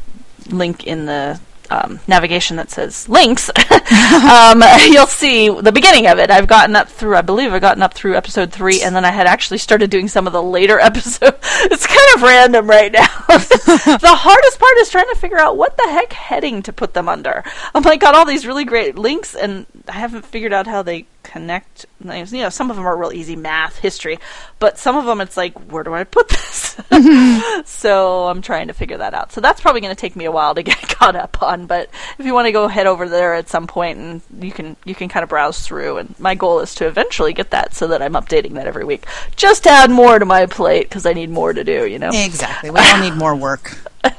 [0.49, 1.39] link in the
[1.70, 6.32] um, navigation that says links, um, you'll see the beginning of it.
[6.32, 9.11] I've gotten up through, I believe, I've gotten up through episode three, and then I
[9.11, 11.38] had actually started doing some of the later episodes.
[11.41, 13.07] It's kind of random right now.
[13.28, 17.09] the hardest part is trying to figure out what the heck heading to put them
[17.09, 17.43] under.
[17.74, 21.05] I'm like, got all these really great links, and I haven't figured out how they
[21.26, 21.86] connect.
[22.03, 24.19] You know, some of them are real easy math, history,
[24.59, 26.76] but some of them it's like, where do I put this?
[26.76, 27.61] Mm-hmm.
[27.65, 29.32] so I'm trying to figure that out.
[29.32, 31.65] So that's probably going to take me a while to get caught up on.
[31.65, 34.78] But if you want to go head over there at some point, and you can
[34.86, 35.97] you can kind of browse through.
[35.97, 39.05] And my goal is to eventually get that so that I'm updating that every week,
[39.36, 41.86] just to add more to my plate because I need more to do.
[41.86, 42.11] You know.
[42.13, 42.69] Exactly.
[42.69, 43.78] We all need more work.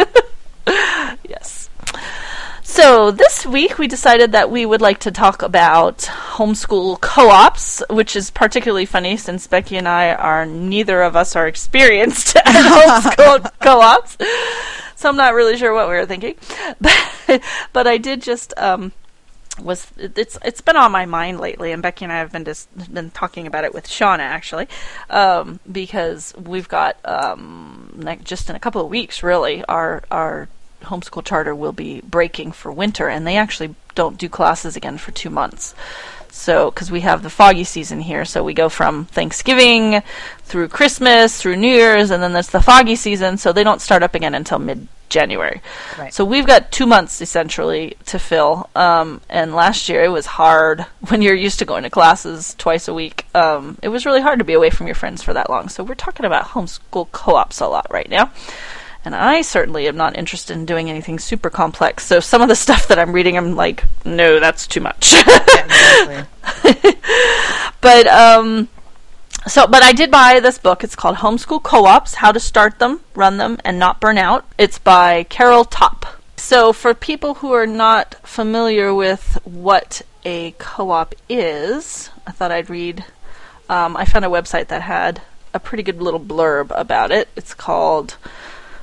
[1.28, 1.65] Yes.
[2.76, 8.14] So this week we decided that we would like to talk about homeschool co-ops, which
[8.14, 13.50] is particularly funny since Becky and I are neither of us are experienced at homeschool
[13.62, 14.18] co-ops.
[14.94, 16.34] So I'm not really sure what we were thinking,
[16.82, 18.92] but but I did just um,
[19.58, 22.68] was it's it's been on my mind lately, and Becky and I have been just
[22.92, 24.68] been talking about it with Shauna actually,
[25.08, 30.48] um, because we've got um, like just in a couple of weeks, really, our our
[30.82, 35.12] homeschool charter will be breaking for winter, and they actually don't do classes again for
[35.12, 35.74] two months.
[36.30, 40.02] So, because we have the foggy season here, so we go from Thanksgiving
[40.42, 44.02] through Christmas, through New Year's, and then there's the foggy season, so they don't start
[44.02, 45.62] up again until mid January.
[45.98, 46.12] Right.
[46.12, 48.68] So we've got two months essentially to fill.
[48.74, 52.88] Um, and last year it was hard when you're used to going to classes twice
[52.88, 53.26] a week.
[53.34, 55.68] Um, it was really hard to be away from your friends for that long.
[55.68, 58.32] So we're talking about homeschool co-ops a lot right now.
[59.06, 62.04] And I certainly am not interested in doing anything super complex.
[62.04, 65.14] So some of the stuff that I'm reading, I'm like, no, that's too much.
[67.80, 68.66] but um,
[69.46, 70.82] so, but I did buy this book.
[70.82, 74.44] It's called Homeschool Co-ops: How to Start Them, Run Them, and Not Burn Out.
[74.58, 76.04] It's by Carol Topp.
[76.36, 82.68] So, for people who are not familiar with what a co-op is, I thought I'd
[82.68, 83.04] read.
[83.68, 85.22] Um, I found a website that had
[85.54, 87.28] a pretty good little blurb about it.
[87.36, 88.16] It's called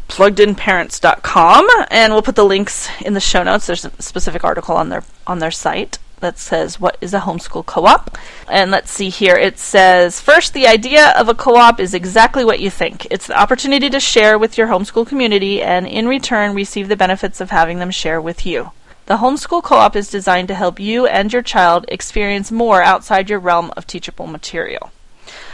[0.07, 3.67] pluggedinparents.com and we'll put the links in the show notes.
[3.67, 7.65] There's a specific article on their on their site that says what is a homeschool
[7.65, 8.17] co-op.
[8.49, 9.35] And let's see here.
[9.35, 13.05] It says first the idea of a co-op is exactly what you think.
[13.11, 17.41] It's the opportunity to share with your homeschool community and in return receive the benefits
[17.41, 18.71] of having them share with you.
[19.05, 23.39] The homeschool co-op is designed to help you and your child experience more outside your
[23.39, 24.91] realm of teachable material.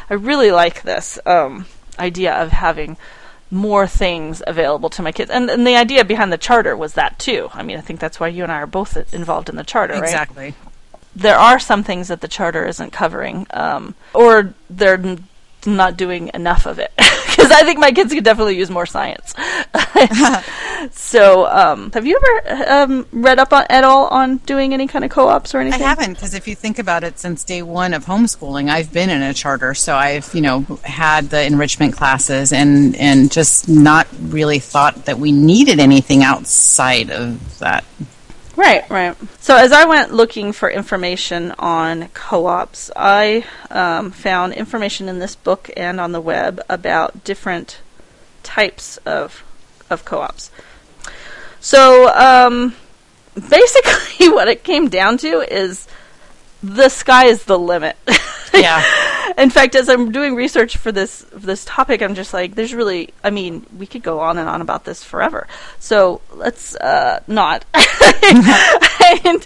[0.10, 1.66] I really like this um,
[1.98, 2.98] idea of having
[3.52, 5.32] more things available to my kids.
[5.32, 7.50] And, and the idea behind the charter was that too.
[7.54, 9.94] I mean, I think that's why you and I are both involved in the charter,
[9.94, 10.04] right?
[10.04, 10.54] Exactly.
[11.16, 15.28] There are some things that the charter isn't covering, um, or they're n-
[15.66, 16.92] not doing enough of it.
[17.40, 19.34] Because I think my kids could definitely use more science.
[20.92, 25.06] so, um, have you ever um, read up on, at all on doing any kind
[25.06, 25.82] of co-ops or anything?
[25.82, 29.10] I haven't because if you think about it, since day one of homeschooling, I've been
[29.10, 34.08] in a charter, so I've you know had the enrichment classes and and just not
[34.22, 37.86] really thought that we needed anything outside of that.
[38.60, 39.16] Right, right.
[39.40, 45.34] So as I went looking for information on co-ops, I um, found information in this
[45.34, 47.80] book and on the web about different
[48.44, 49.46] types of
[49.90, 50.52] of co-ops.
[51.62, 52.76] So um,
[53.34, 55.88] basically, what it came down to is
[56.62, 57.96] the sky is the limit.
[58.54, 58.84] Yeah.
[59.40, 63.14] In fact, as I'm doing research for this this topic, I'm just like, there's really,
[63.24, 65.48] I mean, we could go on and on about this forever.
[65.80, 67.64] So let's uh, not.
[67.74, 69.46] and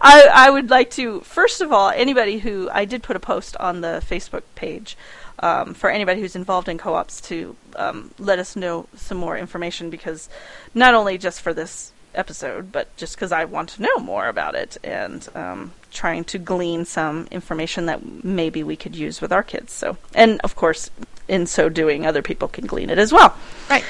[0.00, 3.54] I, I would like to, first of all, anybody who I did put a post
[3.58, 4.96] on the Facebook page.
[5.40, 9.90] Um, for anybody who's involved in co-ops to um, let us know some more information
[9.90, 10.28] because
[10.74, 14.54] not only just for this episode, but just because I want to know more about
[14.54, 19.42] it and um, trying to glean some information that maybe we could use with our
[19.42, 19.72] kids.
[19.72, 20.90] So, and of course,
[21.28, 23.36] in so doing, other people can glean it as well.
[23.70, 23.84] Right.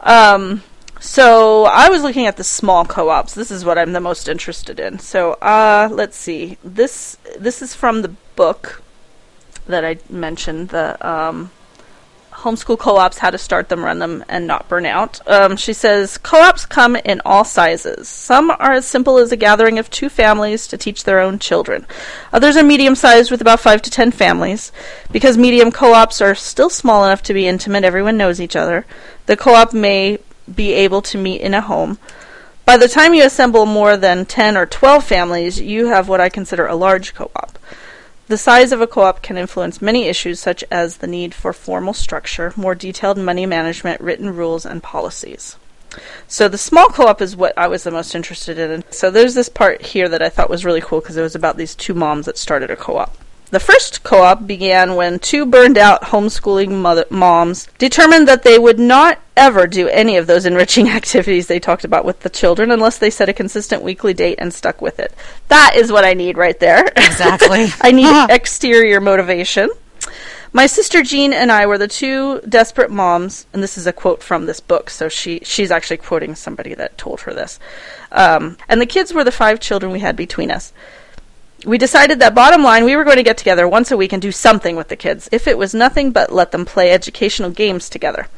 [0.00, 0.62] Um,
[1.00, 3.34] so I was looking at the small co-ops.
[3.34, 4.98] This is what I'm the most interested in.
[4.98, 6.58] So, uh, let's see.
[6.62, 8.82] This this is from the book
[9.66, 10.68] that I mentioned.
[10.68, 11.50] The um,
[12.42, 15.20] homeschool co-ops, how to start them, run them, and not burn out.
[15.28, 18.08] Um, she says co-ops come in all sizes.
[18.08, 21.86] Some are as simple as a gathering of two families to teach their own children.
[22.32, 24.70] Others are medium-sized with about five to ten families.
[25.10, 28.86] Because medium co-ops are still small enough to be intimate, everyone knows each other.
[29.26, 30.18] The co-op may
[30.52, 31.98] be able to meet in a home.
[32.64, 36.28] By the time you assemble more than 10 or 12 families, you have what I
[36.28, 37.58] consider a large co-op.
[38.28, 41.94] The size of a co-op can influence many issues such as the need for formal
[41.94, 45.56] structure, more detailed money management, written rules, and policies.
[46.26, 48.84] So the small co-op is what I was the most interested in.
[48.90, 51.56] So there's this part here that I thought was really cool because it was about
[51.56, 53.16] these two moms that started a co-op.
[53.50, 58.78] The first co-op began when two burned out homeschooling mother- moms determined that they would
[58.78, 62.98] not ever do any of those enriching activities they talked about with the children unless
[62.98, 65.14] they set a consistent weekly date and stuck with it.
[65.48, 66.84] That is what I need right there.
[66.96, 67.68] Exactly.
[67.80, 69.70] I need exterior motivation.
[70.52, 74.22] My sister Jean and I were the two desperate moms, and this is a quote
[74.22, 77.60] from this book, so she she's actually quoting somebody that told her this.
[78.10, 80.72] Um, and the kids were the five children we had between us.
[81.66, 84.22] We decided that bottom line, we were going to get together once a week and
[84.22, 87.88] do something with the kids, if it was nothing but let them play educational games
[87.88, 88.28] together.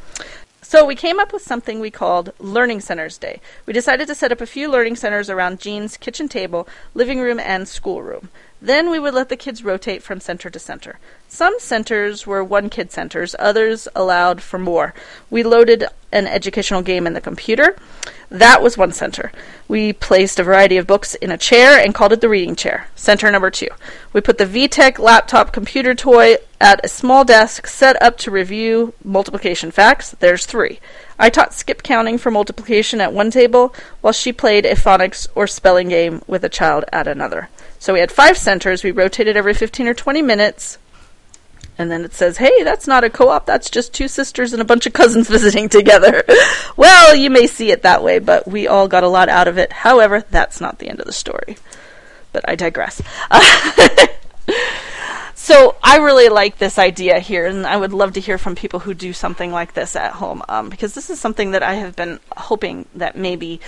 [0.63, 3.39] So we came up with something we called Learning Centers Day.
[3.67, 7.39] We decided to set up a few learning centers around Jean's kitchen table, living room,
[7.39, 8.29] and schoolroom.
[8.61, 10.99] Then we would let the kids rotate from center to center.
[11.27, 14.93] Some centers were one kid centers, others allowed for more.
[15.31, 17.75] We loaded an educational game in the computer.
[18.29, 19.31] That was one center.
[19.67, 22.87] We placed a variety of books in a chair and called it the reading chair.
[22.95, 23.69] Center number two.
[24.13, 28.93] We put the VTech laptop computer toy at a small desk set up to review
[29.03, 30.15] multiplication facts.
[30.19, 30.79] There's three.
[31.17, 35.47] I taught skip counting for multiplication at one table, while she played a phonics or
[35.47, 37.49] spelling game with a child at another.
[37.81, 38.83] So we had five centers.
[38.83, 40.77] We rotated every 15 or 20 minutes.
[41.79, 44.61] And then it says, hey, that's not a co op, that's just two sisters and
[44.61, 46.23] a bunch of cousins visiting together.
[46.77, 49.57] well, you may see it that way, but we all got a lot out of
[49.57, 49.73] it.
[49.73, 51.57] However, that's not the end of the story.
[52.31, 53.01] But I digress.
[55.33, 58.81] so I really like this idea here, and I would love to hear from people
[58.81, 61.95] who do something like this at home, um, because this is something that I have
[61.95, 63.59] been hoping that maybe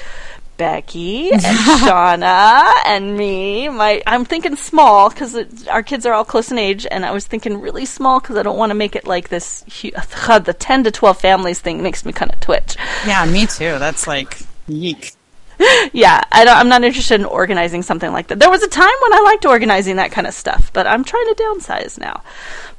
[0.58, 3.70] Becky and Shauna and me.
[3.70, 7.26] My I'm thinking small because our kids are all close in age, and I was
[7.26, 9.64] thinking really small because I don't want to make it like this.
[9.64, 12.76] The ten to twelve families thing makes me kind of twitch.
[13.06, 13.80] Yeah, me too.
[13.80, 15.14] That's like yeek.
[15.94, 18.40] Yeah, I don't, I'm not interested in organizing something like that.
[18.40, 21.26] There was a time when I liked organizing that kind of stuff, but I'm trying
[21.28, 22.24] to downsize now.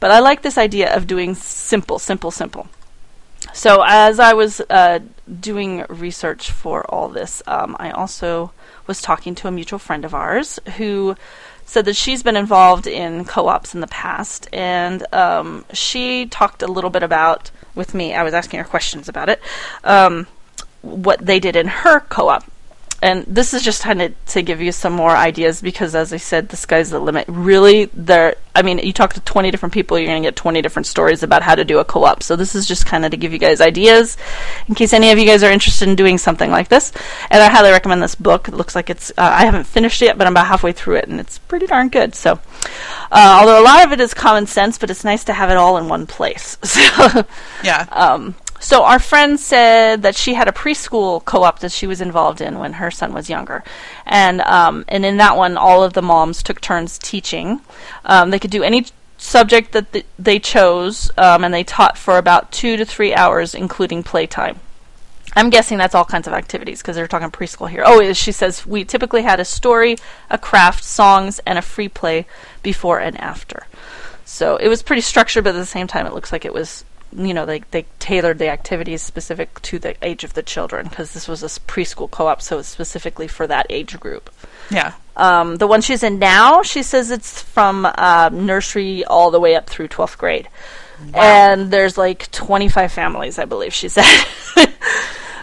[0.01, 2.67] But I like this idea of doing simple, simple, simple.
[3.55, 4.99] So as I was uh,
[5.41, 8.51] doing research for all this, um, I also
[8.89, 11.15] was talking to a mutual friend of ours who
[11.65, 16.67] said that she's been involved in co-ops in the past, and um, she talked a
[16.67, 18.13] little bit about with me.
[18.13, 19.41] I was asking her questions about it,
[19.85, 20.27] um,
[20.83, 22.45] what they did in her co-op.
[23.05, 26.17] And this is just kind of to give you some more ideas because, as I
[26.17, 27.27] said, the sky's the limit.
[27.29, 28.37] Really, there.
[28.55, 31.23] I mean, you talk to twenty different people, you're going to get twenty different stories
[31.23, 32.23] about how to do a co-op.
[32.23, 34.17] So this is just kind of to give you guys ideas,
[34.69, 36.93] in case any of you guys are interested in doing something like this.
[37.31, 38.49] And I highly recommend this book.
[38.49, 39.11] It looks like it's.
[39.11, 41.67] Uh, I haven't finished it yet, but I'm about halfway through it, and it's pretty
[41.67, 42.15] darn good.
[42.15, 42.41] So,
[43.13, 45.59] uh, although a lot of it is common sense, but it's nice to have it
[45.59, 46.57] all in one place.
[46.65, 47.25] So.
[47.63, 47.87] Yeah.
[47.93, 48.35] Um,
[48.65, 52.59] so our friend said that she had a preschool co-op that she was involved in
[52.59, 53.63] when her son was younger,
[54.07, 57.61] and um, and in that one, all of the moms took turns teaching.
[58.07, 58.87] Um, they could do any
[59.19, 63.55] subject that th- they chose, um, and they taught for about two to three hours,
[63.55, 64.59] including playtime.
[65.37, 67.83] I'm guessing that's all kinds of activities because they're talking preschool here.
[67.85, 69.97] Oh, she says we typically had a story,
[70.31, 72.25] a craft, songs, and a free play
[72.63, 73.67] before and after.
[74.25, 76.87] So it was pretty structured, but at the same time, it looks like it was,
[77.15, 81.13] you know, they they tailored the activities specific to the age of the children because
[81.13, 84.31] this was a preschool co-op, so it's specifically for that age group.
[84.71, 84.95] Yeah.
[85.17, 89.55] Um, the one she's in now, she says it's from uh, nursery all the way
[89.55, 90.49] up through 12th grade.
[91.13, 94.25] And there's like 25 families, I believe she said.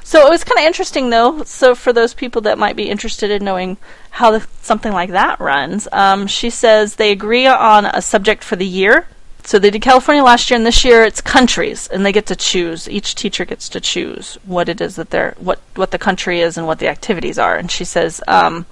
[0.04, 1.44] so it was kind of interesting, though.
[1.44, 3.78] So for those people that might be interested in knowing
[4.10, 8.56] how the, something like that runs, um, she says they agree on a subject for
[8.56, 9.08] the year.
[9.44, 12.36] So they did California last year, and this year it's countries, and they get to
[12.36, 12.88] choose.
[12.88, 16.58] Each teacher gets to choose what it is that they're what what the country is
[16.58, 17.56] and what the activities are.
[17.56, 18.66] And she says um,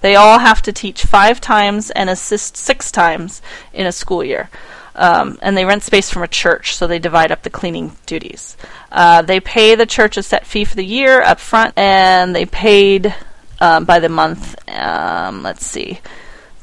[0.00, 4.50] they all have to teach five times and assist six times in a school year.
[4.96, 8.56] Um, and they rent space from a church, so they divide up the cleaning duties.
[8.92, 12.46] Uh, they pay the church a set fee for the year up front, and they
[12.46, 13.14] paid
[13.60, 14.56] um, by the month.
[14.68, 16.00] Um, let's see.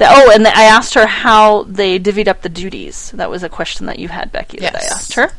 [0.02, 3.12] The, oh, and the, I asked her how they divvied up the duties.
[3.12, 5.32] That was a question that you had, Becky, that I asked her.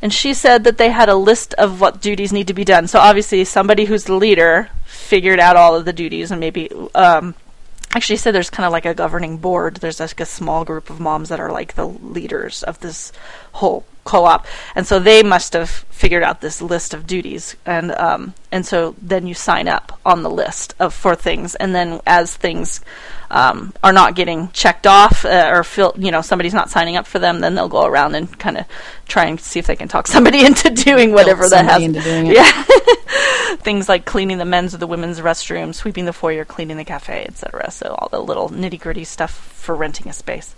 [0.00, 2.86] And she said that they had a list of what duties need to be done.
[2.86, 7.34] So obviously, somebody who's the leader figured out all of the duties, and maybe um,
[7.96, 9.78] actually she said there's kind of like a governing board.
[9.78, 13.10] There's like a small group of moms that are like the leaders of this
[13.54, 14.46] whole co-op,
[14.76, 18.94] and so they must have figured out this list of duties, and um, and so
[19.02, 22.80] then you sign up on the list of for things, and then as things
[23.36, 27.06] um, are not getting checked off uh, or feel, you know somebody's not signing up
[27.06, 28.64] for them, then they'll go around and kind of
[29.06, 31.82] try and see if they can talk somebody into doing whatever that has.
[31.82, 32.36] somebody into doing it.
[32.36, 36.84] Yeah, things like cleaning the men's or the women's restroom, sweeping the foyer, cleaning the
[36.84, 37.70] cafe, etc.
[37.70, 40.54] So all the little nitty gritty stuff for renting a space.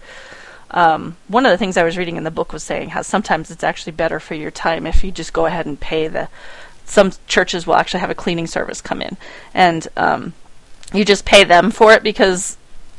[0.70, 3.50] Um, one of the things I was reading in the book was saying how sometimes
[3.50, 6.28] it's actually better for your time if you just go ahead and pay the.
[6.84, 9.16] Some churches will actually have a cleaning service come in,
[9.52, 10.32] and um,
[10.94, 12.56] you just pay them for it because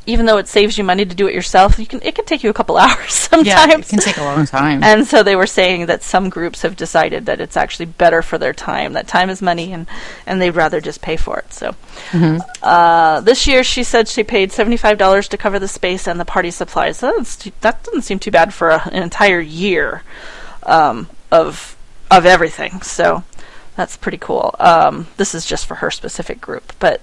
[0.09, 2.43] even though it saves you money to do it yourself, you can it can take
[2.43, 3.47] you a couple hours sometimes.
[3.47, 4.83] Yeah, it can take a long time.
[4.83, 8.37] And so they were saying that some groups have decided that it's actually better for
[8.37, 8.93] their time.
[8.93, 9.87] That time is money, and
[10.25, 11.53] and they'd rather just pay for it.
[11.53, 11.75] So
[12.63, 16.19] uh, this year, she said she paid seventy five dollars to cover the space and
[16.19, 16.97] the party supplies.
[16.97, 20.03] So too, that doesn't seem too bad for a, an entire year
[20.63, 21.77] um, of
[22.09, 22.81] of everything.
[22.81, 23.23] So
[23.75, 24.55] that's pretty cool.
[24.59, 27.01] Um, this is just for her specific group, but.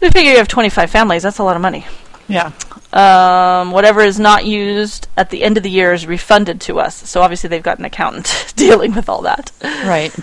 [0.00, 1.84] We figure you have 25 families, that's a lot of money.
[2.28, 2.52] Yeah.
[2.92, 7.08] Um, whatever is not used at the end of the year is refunded to us.
[7.08, 9.50] So obviously they've got an accountant dealing with all that.
[9.62, 10.14] Right.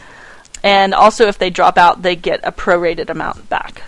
[0.64, 3.84] And also if they drop out, they get a prorated amount back.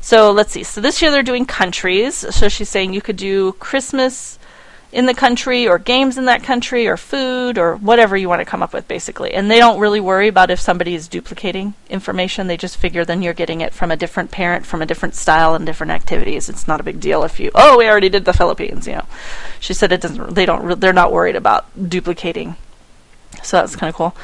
[0.00, 0.62] So let's see.
[0.64, 2.14] So this year they're doing countries.
[2.14, 4.38] So she's saying you could do Christmas
[4.92, 8.44] in the country or games in that country or food or whatever you want to
[8.44, 9.32] come up with basically.
[9.32, 12.46] And they don't really worry about if somebody is duplicating information.
[12.46, 15.54] They just figure then you're getting it from a different parent from a different style
[15.54, 16.50] and different activities.
[16.50, 19.06] It's not a big deal if you oh we already did the philippines you know.
[19.60, 22.56] She said it doesn't they don't they're not worried about duplicating.
[23.42, 24.14] So that's kind of cool.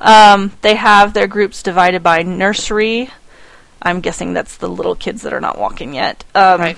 [0.00, 3.10] Um, they have their groups divided by nursery.
[3.80, 6.24] I'm guessing that's the little kids that are not walking yet.
[6.34, 6.76] Um, Right.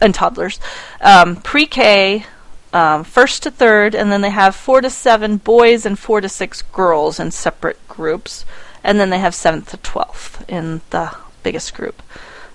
[0.00, 0.58] and toddlers.
[1.02, 2.24] Um, pre-k
[2.72, 6.28] um, first to third, and then they have four to seven boys and four to
[6.28, 8.44] six girls in separate groups,
[8.84, 12.02] and then they have seventh to twelfth in the biggest group.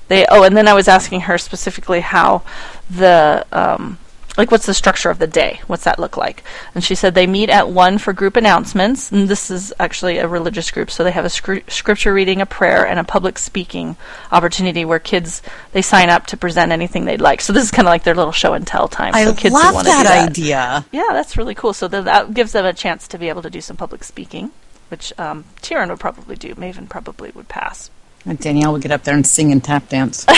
[0.08, 2.44] They oh, and then I was asking her specifically how
[2.90, 3.98] the um,
[4.38, 5.62] like what's the structure of the day?
[5.68, 6.44] What's that look like?
[6.74, 10.28] And she said they meet at one for group announcements, and this is actually a
[10.28, 13.96] religious group, so they have a scr- scripture reading, a prayer, and a public speaking
[14.32, 17.42] opportunity where kids they sign up to present anything they'd like.
[17.42, 19.14] So this is kind of like their little show and tell time.
[19.14, 20.86] I so kids love that, that idea.
[20.92, 21.74] yeah, that's really cool.
[21.74, 24.52] So then that gives them a chance to be able to do some public speaking,
[24.90, 26.56] which um, Tyrion would probably do.
[26.56, 27.92] Maven probably would pass.
[28.26, 30.26] And Danielle would get up there and sing and tap dance.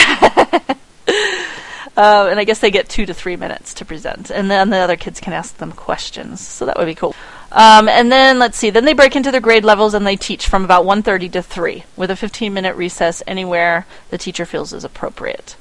[1.96, 4.76] Uh, and I guess they get two to three minutes to present, and then the
[4.76, 6.46] other kids can ask them questions.
[6.46, 7.14] So that would be cool.
[7.52, 8.70] Um, and then let's see.
[8.70, 11.84] Then they break into their grade levels and they teach from about 1:30 to 3,
[11.96, 15.56] with a 15-minute recess anywhere the teacher feels is appropriate.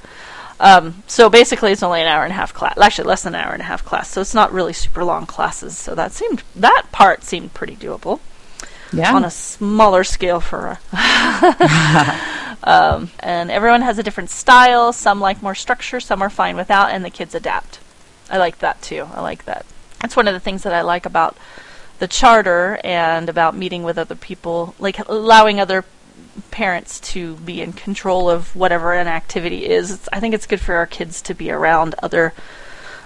[0.59, 2.77] Um, so basically, it's only an hour and a half class.
[2.77, 4.09] Actually, less than an hour and a half class.
[4.09, 5.77] So it's not really super long classes.
[5.77, 8.19] So that seemed that part seemed pretty doable.
[8.93, 9.13] Yeah.
[9.13, 10.79] on a smaller scale for
[12.65, 14.91] um, and everyone has a different style.
[14.91, 17.79] Some like more structure some are fine without and the kids adapt.
[18.29, 19.07] I like that too.
[19.13, 19.65] I like that.
[20.01, 21.37] That's one of the things that i like about
[21.99, 25.85] the charter and about meeting with other people like allowing other
[26.51, 29.91] parents to be in control of whatever an activity is.
[29.91, 32.33] It's- i think it's good for our kids to be around other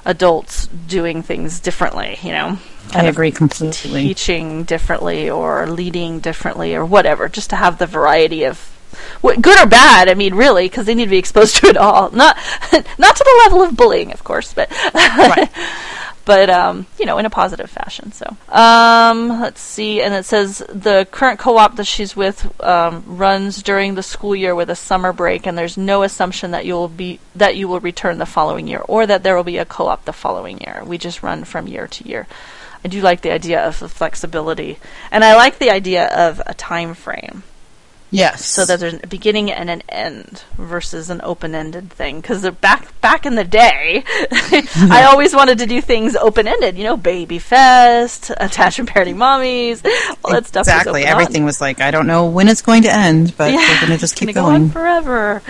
[0.05, 2.57] adults doing things differently you know?
[2.93, 4.01] I agree completely.
[4.07, 8.75] teaching differently or leading differently or whatever, just to have the variety of
[9.21, 10.09] what, good or bad.
[10.09, 12.09] I mean, really, because they need to be exposed to it all.
[12.11, 12.37] Not
[12.97, 14.69] not to the level of bullying, of course, but
[16.29, 18.11] but um, you know, in a positive fashion.
[18.11, 23.63] So um, let's see, and it says the current co-op that she's with um, runs
[23.63, 27.19] during the school year with a summer break, and there's no assumption that you'll be
[27.35, 30.13] that you will return the following year or that there will be a co-op the
[30.13, 30.83] following year.
[30.85, 32.27] We just run from year to year.
[32.85, 34.77] I do like the idea of the flexibility,
[35.11, 37.43] and I like the idea of a time frame
[38.11, 38.45] Yes.
[38.45, 42.21] so that there's a beginning and an end versus an open-ended thing.
[42.21, 46.77] Because back back in the day, I always wanted to do things open-ended.
[46.77, 49.85] You know, baby fest, attachment parenting mommies,
[50.23, 50.61] all that stuff.
[50.61, 51.01] exactly.
[51.01, 51.21] open on.
[51.21, 53.97] Everything was like, I don't know when it's going to end, but we're going to
[53.97, 55.41] just keep gonna go on forever.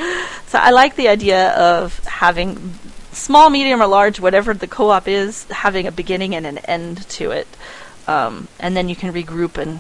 [0.48, 2.74] So I like the idea of having
[3.12, 7.32] small, medium, or large, whatever the co-op is, having a beginning and an end to
[7.32, 7.48] it,
[8.08, 9.80] um, and then you can regroup and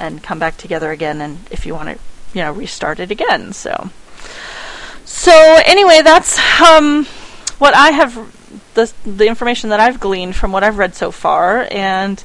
[0.00, 1.98] and come back together again, and if you want to,
[2.36, 3.52] you know, restart it again.
[3.52, 3.90] So,
[5.04, 7.04] so anyway, that's um,
[7.58, 8.14] what I have
[8.74, 12.22] the the information that I've gleaned from what I've read so far, and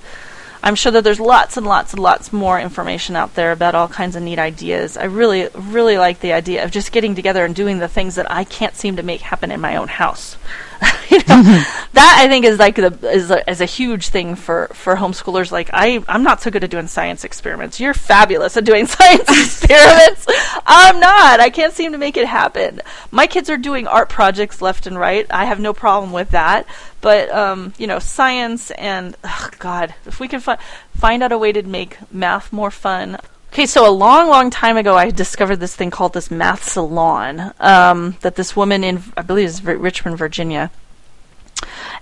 [0.65, 3.87] I'm sure that there's lots and lots and lots more information out there about all
[3.87, 4.97] kinds of neat ideas.
[4.97, 8.31] I really, really like the idea of just getting together and doing the things that
[8.31, 10.37] I can't seem to make happen in my own house.
[11.11, 11.63] you know,
[11.95, 15.49] that I think is like the is a, is a huge thing for for homeschoolers.
[15.49, 17.79] Like I, I'm not so good at doing science experiments.
[17.79, 20.25] You're fabulous at doing science experiments.
[20.65, 21.39] I'm not.
[21.39, 22.81] I can't seem to make it happen.
[23.11, 25.25] My kids are doing art projects left and right.
[25.29, 26.67] I have no problem with that.
[26.99, 30.59] But um, you know, science and oh God, if we can fi-
[30.97, 33.17] find out a way to make math more fun.
[33.53, 37.53] Okay, so a long, long time ago, I discovered this thing called this math salon
[37.61, 40.71] um, that this woman in, I believe, it's Richmond, Virginia.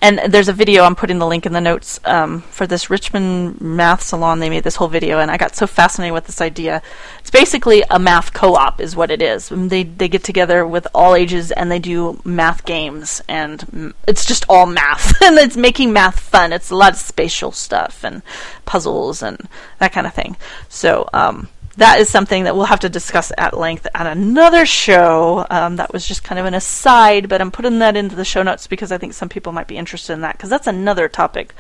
[0.04, 0.84] And there's a video.
[0.84, 4.40] I'm putting the link in the notes um, for this Richmond math salon.
[4.40, 6.82] They made this whole video, and I got so fascinated with this idea.
[7.22, 9.48] It's basically a math co-op, is what it is.
[9.48, 14.26] They they get together with all ages and they do math games, and mm, it's
[14.26, 16.52] just all math, and it's making math fun.
[16.52, 18.24] It's a lot of spatial stuff and
[18.66, 19.48] puzzles and
[19.80, 20.36] that kind of thing.
[20.68, 21.48] So um,
[21.78, 25.46] that is something that we'll have to discuss at length at another show.
[25.50, 28.44] Um, that was just kind of an aside, but I'm putting that into the show
[28.44, 31.54] notes because I think some people might be interested in that because that's another topic.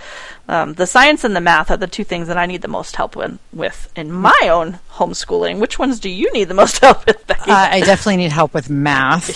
[0.47, 2.95] Um, the science and the math are the two things that I need the most
[2.95, 5.59] help with, with in my own homeschooling.
[5.59, 7.23] Which ones do you need the most help with?
[7.29, 9.31] Uh, I definitely need help with math.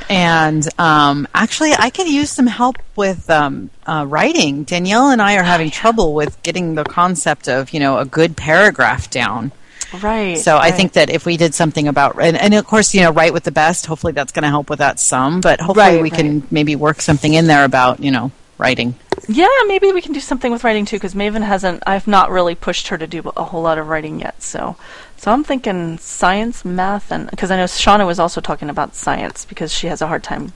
[0.10, 4.64] and um, actually, I could use some help with um, uh, writing.
[4.64, 8.36] Danielle and I are having trouble with getting the concept of, you know, a good
[8.36, 9.52] paragraph down.
[10.00, 10.38] Right.
[10.38, 13.10] So I think that if we did something about, and, and of course, you know,
[13.10, 16.02] write with the best, hopefully that's going to help with that some, but hopefully Right,
[16.02, 18.94] we can maybe work something in there about, you know, writing.
[19.28, 21.82] Yeah, maybe we can do something with writing too, because Maven hasn't.
[21.86, 24.42] I've not really pushed her to do a whole lot of writing yet.
[24.42, 24.76] So,
[25.16, 29.44] so I'm thinking science, math, and because I know Shauna was also talking about science
[29.44, 30.52] because she has a hard time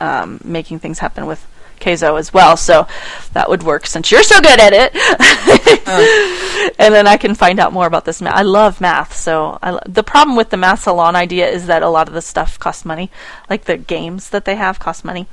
[0.00, 1.46] um, making things happen with
[1.80, 2.56] Keizo as well.
[2.56, 2.86] So
[3.32, 4.94] that would work since you're so good at it.
[6.78, 8.34] and then I can find out more about this math.
[8.34, 9.16] I love math.
[9.16, 12.14] So I, lo- the problem with the math salon idea is that a lot of
[12.14, 13.10] the stuff costs money,
[13.48, 15.26] like the games that they have cost money.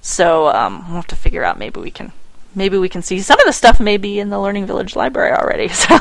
[0.00, 1.58] So um, we'll have to figure out.
[1.58, 2.12] Maybe we can.
[2.54, 5.32] Maybe we can see some of the stuff may be in the Learning Village library
[5.32, 5.70] already.
[5.82, 5.98] So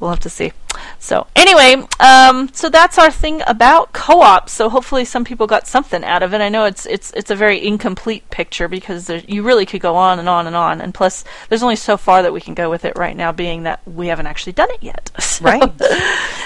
[0.00, 0.52] we'll have to see.
[0.98, 4.48] So anyway, um, so that's our thing about co-op.
[4.48, 6.40] So hopefully some people got something out of it.
[6.40, 9.96] I know it's it's it's a very incomplete picture because there, you really could go
[9.96, 10.80] on and on and on.
[10.80, 13.64] And plus, there's only so far that we can go with it right now, being
[13.64, 15.10] that we haven't actually done it yet.
[15.32, 15.72] So, Right.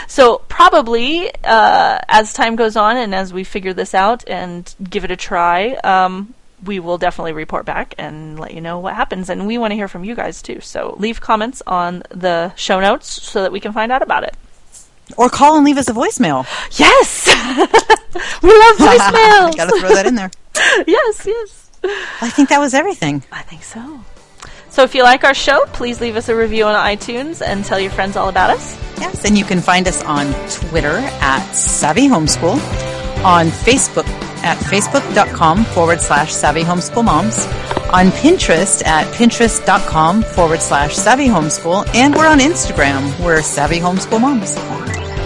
[0.07, 5.05] So probably uh, as time goes on and as we figure this out and give
[5.05, 5.75] it a try.
[5.83, 6.35] Um,
[6.65, 9.29] we will definitely report back and let you know what happens.
[9.29, 10.61] And we want to hear from you guys too.
[10.61, 14.37] So leave comments on the show notes so that we can find out about it.
[15.17, 16.47] Or call and leave us a voicemail.
[16.79, 17.27] Yes!
[18.43, 19.57] we love voicemails!
[19.57, 20.31] Got to throw that in there.
[20.87, 21.71] yes, yes.
[22.21, 23.23] I think that was everything.
[23.31, 24.01] I think so.
[24.71, 27.79] So if you like our show, please leave us a review on iTunes and tell
[27.79, 28.77] your friends all about us.
[28.99, 32.55] Yes, and you can find us on Twitter at Savvy Homeschool,
[33.25, 37.47] on Facebook at facebook.com forward slash Savvy Homeschool Moms,
[37.93, 43.25] on Pinterest at pinterest.com forward slash Savvy Homeschool, and we're on Instagram.
[43.25, 44.55] We're Savvy Homeschool Moms.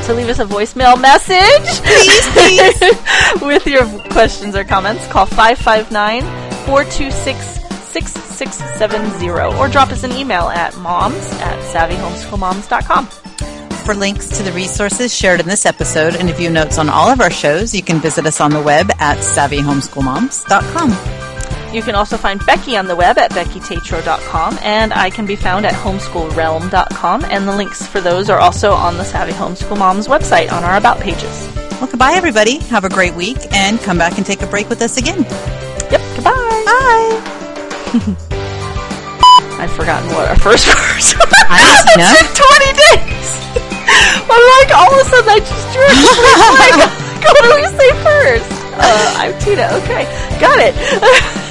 [0.07, 1.85] So leave us a voicemail message.
[1.85, 3.43] Please, please.
[3.43, 5.07] with your questions or comments.
[5.09, 6.23] Call 559
[6.67, 7.61] 426
[7.91, 13.60] 6670 or drop us an email at moms at savvyhomeschoolmoms.com.
[13.91, 17.11] For links to the resources shared in this episode and to view notes on all
[17.11, 21.75] of our shows, you can visit us on the web at savvyhomeschoolmoms.com.
[21.75, 25.67] You can also find Becky on the web at beckytatro.com, and I can be found
[25.67, 30.53] at homeschoolrealm.com, and the links for those are also on the Savvy Homeschool Moms website
[30.53, 31.49] on our About pages.
[31.81, 32.59] Well, goodbye, everybody.
[32.69, 35.25] Have a great week, and come back and take a break with us again.
[35.91, 36.63] Yep, goodbye.
[36.65, 37.23] Bye.
[39.59, 41.27] I've forgotten what our first words were.
[41.27, 42.07] Tina.
[42.21, 42.73] It's 20
[43.11, 43.40] days.
[44.31, 46.77] I'm like, all of a sudden I just drew a complete blank.
[47.21, 48.51] What do we say first?
[48.81, 49.67] Uh, I'm Tina.
[49.83, 50.05] Okay,
[50.41, 50.75] got it.
[51.03, 51.37] Ah.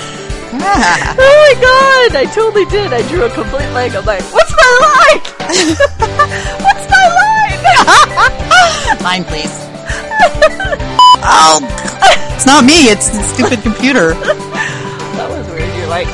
[0.51, 2.91] Oh my god, I totally did.
[2.91, 3.95] I drew a complete blank.
[3.95, 5.21] I'm like, what's my line?
[6.65, 7.59] what's my line?
[9.03, 9.53] Line, please.
[11.23, 11.59] oh,
[12.35, 12.89] it's not me.
[12.89, 14.13] It's the stupid computer.
[14.15, 15.69] that was weird.
[15.77, 16.07] You're like,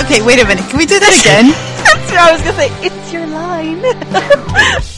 [0.00, 0.64] Okay, wait a minute.
[0.70, 1.52] Can we do that again?
[1.84, 2.70] That's what I was gonna say.
[2.86, 4.88] It's your line.